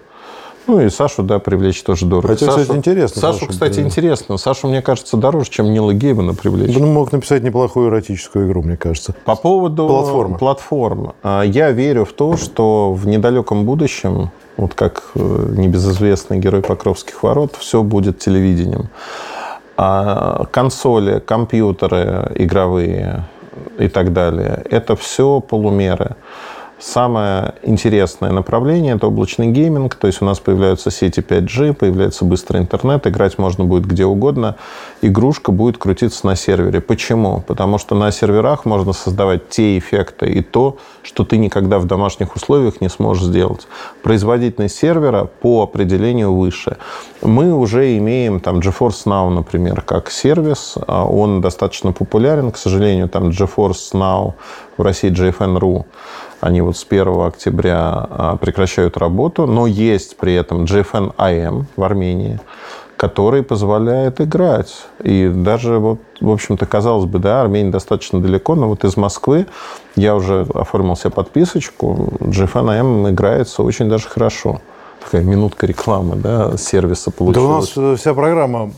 Ну 0.68 0.82
и 0.82 0.90
Сашу, 0.90 1.24
да, 1.24 1.40
привлечь 1.40 1.84
тоже 1.84 2.06
дорого. 2.06 2.30
Хотя, 2.30 2.48
Сашу, 2.48 2.62
кстати, 2.62 2.78
интересно, 2.78 3.22
Сашу, 3.22 3.40
Сашу, 3.40 3.52
кстати, 3.52 3.76
да. 3.76 3.82
интересно. 3.82 4.38
Сашу, 4.38 4.68
мне 4.68 4.82
кажется, 4.82 5.18
дороже, 5.18 5.50
чем 5.50 5.72
Нила 5.72 5.94
Геймана 5.94 6.34
привлечь. 6.34 6.76
Он 6.76 6.92
мог 6.94 7.12
написать 7.12 7.44
неплохую 7.44 7.90
эротическую 7.90 8.48
игру, 8.48 8.64
мне 8.64 8.78
кажется. 8.78 9.14
По 9.26 9.36
поводу 9.36 9.88
Платформы. 9.88 10.38
платформ. 10.38 11.14
А, 11.24 11.44
Я 11.44 11.72
верю 11.72 12.06
в 12.06 12.14
то, 12.14 12.36
что 12.38 12.94
в 12.94 13.06
недалеком 13.08 13.66
будущем, 13.66 14.32
вот 14.58 14.74
как 14.74 15.04
э, 15.16 15.20
небезызвестный 15.56 16.40
герой 16.40 16.62
Покровских 16.62 17.22
ворот, 17.24 17.56
все 17.60 17.84
будет 17.84 18.20
телевидением. 18.20 18.90
А 19.78 20.46
консоли, 20.52 21.20
компьютеры 21.20 22.32
игровые 22.36 23.26
и 23.78 23.88
так 23.90 24.14
далее, 24.14 24.64
это 24.70 24.96
все 24.96 25.42
полумеры. 25.42 26.16
Самое 26.78 27.54
интересное 27.64 28.32
направление– 28.32 28.96
это 28.96 29.08
облачный 29.08 29.48
гейминг, 29.48 29.96
то 29.96 30.08
есть 30.08 30.22
у 30.22 30.26
нас 30.26 30.40
появляются 30.42 30.92
сети 30.92 31.22
5G, 31.22 31.74
появляется 31.74 32.26
быстрый 32.26 32.62
интернет, 32.62 33.08
играть 33.08 33.38
можно 33.38 33.64
будет 33.64 33.86
где 33.86 34.06
угодно, 34.06 34.58
игрушка 35.02 35.54
будет 35.54 35.78
крутиться 35.78 36.28
на 36.28 36.36
сервере. 36.36 36.82
Почему? 36.82 37.42
Потому 37.48 37.78
что 37.78 37.96
на 37.96 38.12
серверах 38.12 38.66
можно 38.66 38.92
создавать 38.92 39.48
те 39.48 39.78
эффекты 39.78 40.26
и 40.26 40.42
то, 40.42 40.78
что 41.02 41.24
ты 41.24 41.38
никогда 41.38 41.80
в 41.80 41.86
домашних 41.86 42.36
условиях 42.36 42.82
не 42.82 42.90
сможешь 42.90 43.24
сделать. 43.24 43.68
Производительность 44.04 44.76
сервера 44.76 45.24
по 45.24 45.64
определению 45.64 46.36
выше. 46.36 46.76
Мы 47.22 47.54
уже 47.54 47.98
имеем 47.98 48.42
там 48.42 48.60
GeForce 48.60 49.06
Now, 49.06 49.30
например, 49.30 49.82
как 49.82 50.12
сервис, 50.12 50.76
а 50.88 51.06
он 51.06 51.40
достаточно 51.40 51.94
популярен, 51.94 52.52
к 52.52 52.58
сожалению, 52.58 53.08
там 53.08 53.30
GeForce 53.30 53.94
Now 53.94 54.34
в 54.78 54.82
России 54.82 55.10
GFN.ru, 55.10 55.86
они 56.42 56.62
вот 56.62 56.78
с 56.78 56.86
1 56.88 57.22
октября 57.22 58.08
а, 58.10 58.38
прекращают 58.38 58.98
работу, 58.98 59.46
но 59.46 59.68
есть 59.68 60.18
при 60.18 60.34
этом 60.34 60.66
GFN 60.66 61.16
AM 61.18 61.66
в 61.76 61.84
Армении, 61.84 62.40
который 62.98 63.44
позволяет 63.44 64.22
играть. 64.22 64.74
И 65.04 65.28
даже 65.34 65.80
вот, 65.80 66.00
в 66.22 66.30
общем-то, 66.30 66.66
казалось 66.66 67.06
бы, 67.06 67.20
да, 67.20 67.42
Армения 67.42 67.72
достаточно 67.72 68.22
далеко, 68.22 68.56
но 68.56 68.68
вот 68.70 68.84
из 68.84 68.96
Москвы 68.98 69.48
я 69.96 70.16
уже 70.16 70.46
оформил 70.54 70.96
себе 70.96 71.12
подписочку, 71.12 72.14
GFN 72.20 72.80
AM 72.80 73.10
играется 73.12 73.64
очень 73.64 73.90
даже 73.90 74.08
хорошо. 74.08 74.62
Такая 75.04 75.24
минутка 75.24 75.68
рекламы, 75.68 76.16
да, 76.16 76.58
сервиса 76.58 77.12
Да 77.12 77.16
у 77.16 77.18
получилась. 77.34 77.76
нас 77.76 78.00
вся 78.00 78.14
программа 78.14 78.72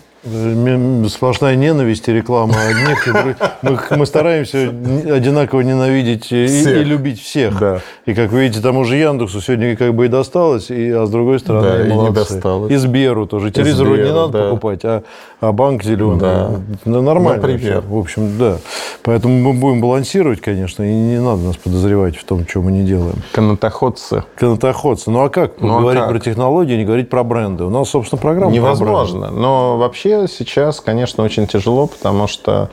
сплошная 1.10 1.56
ненависть 1.56 2.08
и 2.08 2.14
реклама 2.14 2.56
одних. 2.56 3.36
Мы, 3.62 3.80
мы 3.98 4.06
стараемся 4.06 4.70
одинаково 5.14 5.62
ненавидеть 5.62 6.32
и, 6.32 6.46
и 6.46 6.84
любить 6.84 7.22
всех. 7.22 7.60
Да. 7.60 7.82
И, 8.06 8.14
как 8.14 8.32
вы 8.32 8.42
видите, 8.42 8.62
тому 8.62 8.84
же 8.84 8.96
Яндексу 8.96 9.42
сегодня 9.42 9.76
как 9.76 9.94
бы 9.94 10.06
и 10.06 10.08
досталось, 10.08 10.70
и, 10.70 10.90
а 10.92 11.06
с 11.06 11.10
другой 11.10 11.40
стороны, 11.40 11.68
Да, 11.68 11.88
и 11.88 11.92
не 11.92 12.12
досталось. 12.12 12.72
И 12.72 12.76
Сберу 12.76 13.26
тоже. 13.28 13.52
Телевизор 13.52 13.88
вроде 13.88 14.04
не 14.04 14.08
Сберу, 14.10 14.22
надо 14.22 14.38
да. 14.38 14.44
покупать, 14.46 14.80
а, 14.84 15.04
а 15.42 15.52
банк 15.52 15.84
зеленый. 15.84 16.20
Да. 16.20 16.52
Ну, 16.86 17.02
нормально. 17.02 17.42
Например. 17.48 17.84
В 17.88 17.98
общем, 17.98 18.38
да. 18.38 18.58
Поэтому 19.04 19.38
мы 19.40 19.54
будем 19.54 19.82
балансировать, 19.82 20.42
конечно, 20.42 20.84
и 20.84 20.94
не 20.94 21.20
надо 21.20 21.44
нас 21.44 21.58
подозревать 21.58 22.18
в 22.18 22.24
том, 22.24 22.48
что 22.48 22.62
мы 22.62 22.72
не 22.72 22.84
делаем. 22.84 23.16
Канатоходцы. 23.32 24.24
Канатоходцы. 24.36 25.10
Ну 25.12 25.24
а 25.24 25.30
как 25.30 25.62
Ну, 25.62 25.78
а 25.78 25.82
говорить 25.82 26.02
как? 26.02 26.10
про 26.10 26.20
технологии, 26.20 26.76
не 26.76 26.86
говорить 26.86 27.10
про 27.10 27.24
бренды? 27.24 27.64
У 27.64 27.70
нас, 27.70 27.90
собственно, 27.90 28.22
программа. 28.22 28.52
Невозможно. 28.52 29.30
Но 29.32 29.78
вообще 29.78 30.17
сейчас, 30.26 30.82
конечно, 30.82 31.24
очень 31.24 31.46
тяжело, 31.46 31.86
потому 31.86 32.28
что 32.28 32.72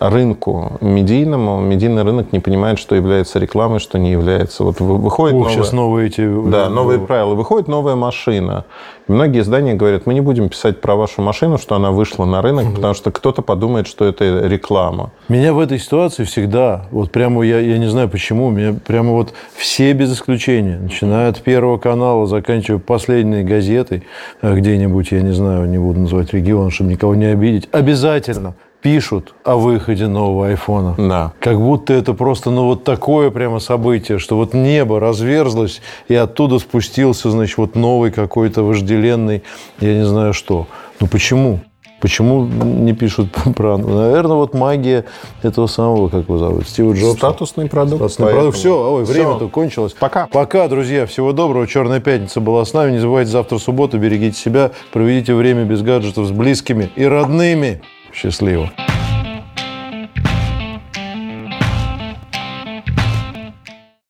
рынку 0.00 0.72
медийному, 0.80 1.60
медийный 1.60 2.02
рынок 2.02 2.32
не 2.32 2.40
понимает, 2.40 2.78
что 2.78 2.94
является 2.94 3.38
рекламой, 3.38 3.78
что 3.80 3.98
не 3.98 4.10
является. 4.12 4.64
Вот 4.64 4.80
вы- 4.80 4.98
выходит 4.98 5.34
Ух, 5.36 5.42
новая- 5.44 5.54
сейчас 5.54 5.72
новые 5.72 6.06
эти... 6.08 6.20
э, 6.20 6.50
Да, 6.50 6.68
новые 6.68 6.98
правила. 6.98 7.34
Выходит 7.34 7.68
новая 7.68 7.94
машина. 7.94 8.64
И 9.08 9.12
многие 9.12 9.40
издания 9.40 9.74
говорят, 9.74 10.06
мы 10.06 10.14
не 10.14 10.20
будем 10.22 10.48
писать 10.48 10.80
про 10.80 10.94
вашу 10.96 11.20
машину, 11.22 11.58
что 11.58 11.74
она 11.74 11.90
вышла 11.90 12.24
на 12.24 12.40
рынок, 12.42 12.74
потому 12.74 12.94
что 12.94 13.10
кто-то 13.10 13.42
подумает, 13.42 13.86
что 13.86 14.04
это 14.06 14.46
реклама. 14.46 15.10
Меня 15.28 15.52
в 15.52 15.58
этой 15.58 15.78
ситуации 15.78 16.24
всегда, 16.24 16.86
вот 16.90 17.10
прямо 17.10 17.42
я, 17.44 17.58
я 17.60 17.78
не 17.78 17.86
знаю 17.88 18.08
почему, 18.08 18.50
меня 18.50 18.74
прямо 18.86 19.12
вот 19.12 19.34
все 19.54 19.92
без 19.92 20.12
исключения, 20.14 20.78
начиная 20.78 21.28
от 21.28 21.40
Первого 21.42 21.76
канала, 21.78 22.26
заканчивая 22.26 22.78
последней 22.80 23.42
газетой, 23.42 24.04
э, 24.40 24.54
где-нибудь, 24.54 25.12
я 25.12 25.20
не 25.20 25.32
знаю, 25.32 25.68
не 25.68 25.78
буду 25.78 26.00
называть 26.00 26.32
регион, 26.32 26.70
чтобы 26.70 26.90
никого 26.90 27.14
не 27.14 27.26
обидеть, 27.26 27.68
обязательно 27.72 28.54
пишут 28.84 29.34
о 29.44 29.56
выходе 29.56 30.06
нового 30.08 30.48
айфона. 30.48 30.94
Да. 30.98 31.32
Как 31.40 31.58
будто 31.58 31.94
это 31.94 32.12
просто, 32.12 32.50
ну, 32.50 32.66
вот 32.66 32.84
такое 32.84 33.30
прямо 33.30 33.58
событие, 33.58 34.18
что 34.18 34.36
вот 34.36 34.52
небо 34.52 35.00
разверзлось, 35.00 35.80
и 36.06 36.14
оттуда 36.14 36.58
спустился, 36.58 37.30
значит, 37.30 37.56
вот 37.56 37.76
новый 37.76 38.10
какой-то 38.12 38.62
вожделенный, 38.62 39.42
я 39.80 39.94
не 39.94 40.04
знаю 40.04 40.34
что. 40.34 40.66
Ну, 41.00 41.06
почему? 41.06 41.60
Почему 42.02 42.44
не 42.44 42.92
пишут 42.92 43.28
про... 43.56 43.78
Наверное, 43.78 44.36
вот 44.36 44.52
магия 44.52 45.06
этого 45.42 45.66
самого, 45.66 46.10
как 46.10 46.24
его 46.24 46.36
зовут, 46.36 46.68
Стива 46.68 46.92
Джобса. 46.92 47.16
Статусный 47.16 47.70
продукт. 47.70 47.96
Статусный 47.96 48.24
поэтому- 48.26 48.42
продукт. 48.42 48.58
Все, 48.58 48.92
ой, 48.96 49.04
время-то 49.04 49.48
кончилось. 49.48 49.94
Пока. 49.98 50.26
Пока, 50.26 50.68
друзья. 50.68 51.06
Всего 51.06 51.32
доброго. 51.32 51.66
Черная 51.66 52.00
пятница 52.00 52.40
была 52.42 52.66
с 52.66 52.74
нами. 52.74 52.92
Не 52.92 52.98
забывайте 52.98 53.30
завтра 53.30 53.56
суббота. 53.56 53.96
Берегите 53.96 54.38
себя. 54.38 54.72
Проведите 54.92 55.32
время 55.32 55.64
без 55.64 55.80
гаджетов 55.80 56.26
с 56.26 56.30
близкими 56.32 56.90
и 56.96 57.06
родными. 57.06 57.80
Щасливо! 58.14 58.70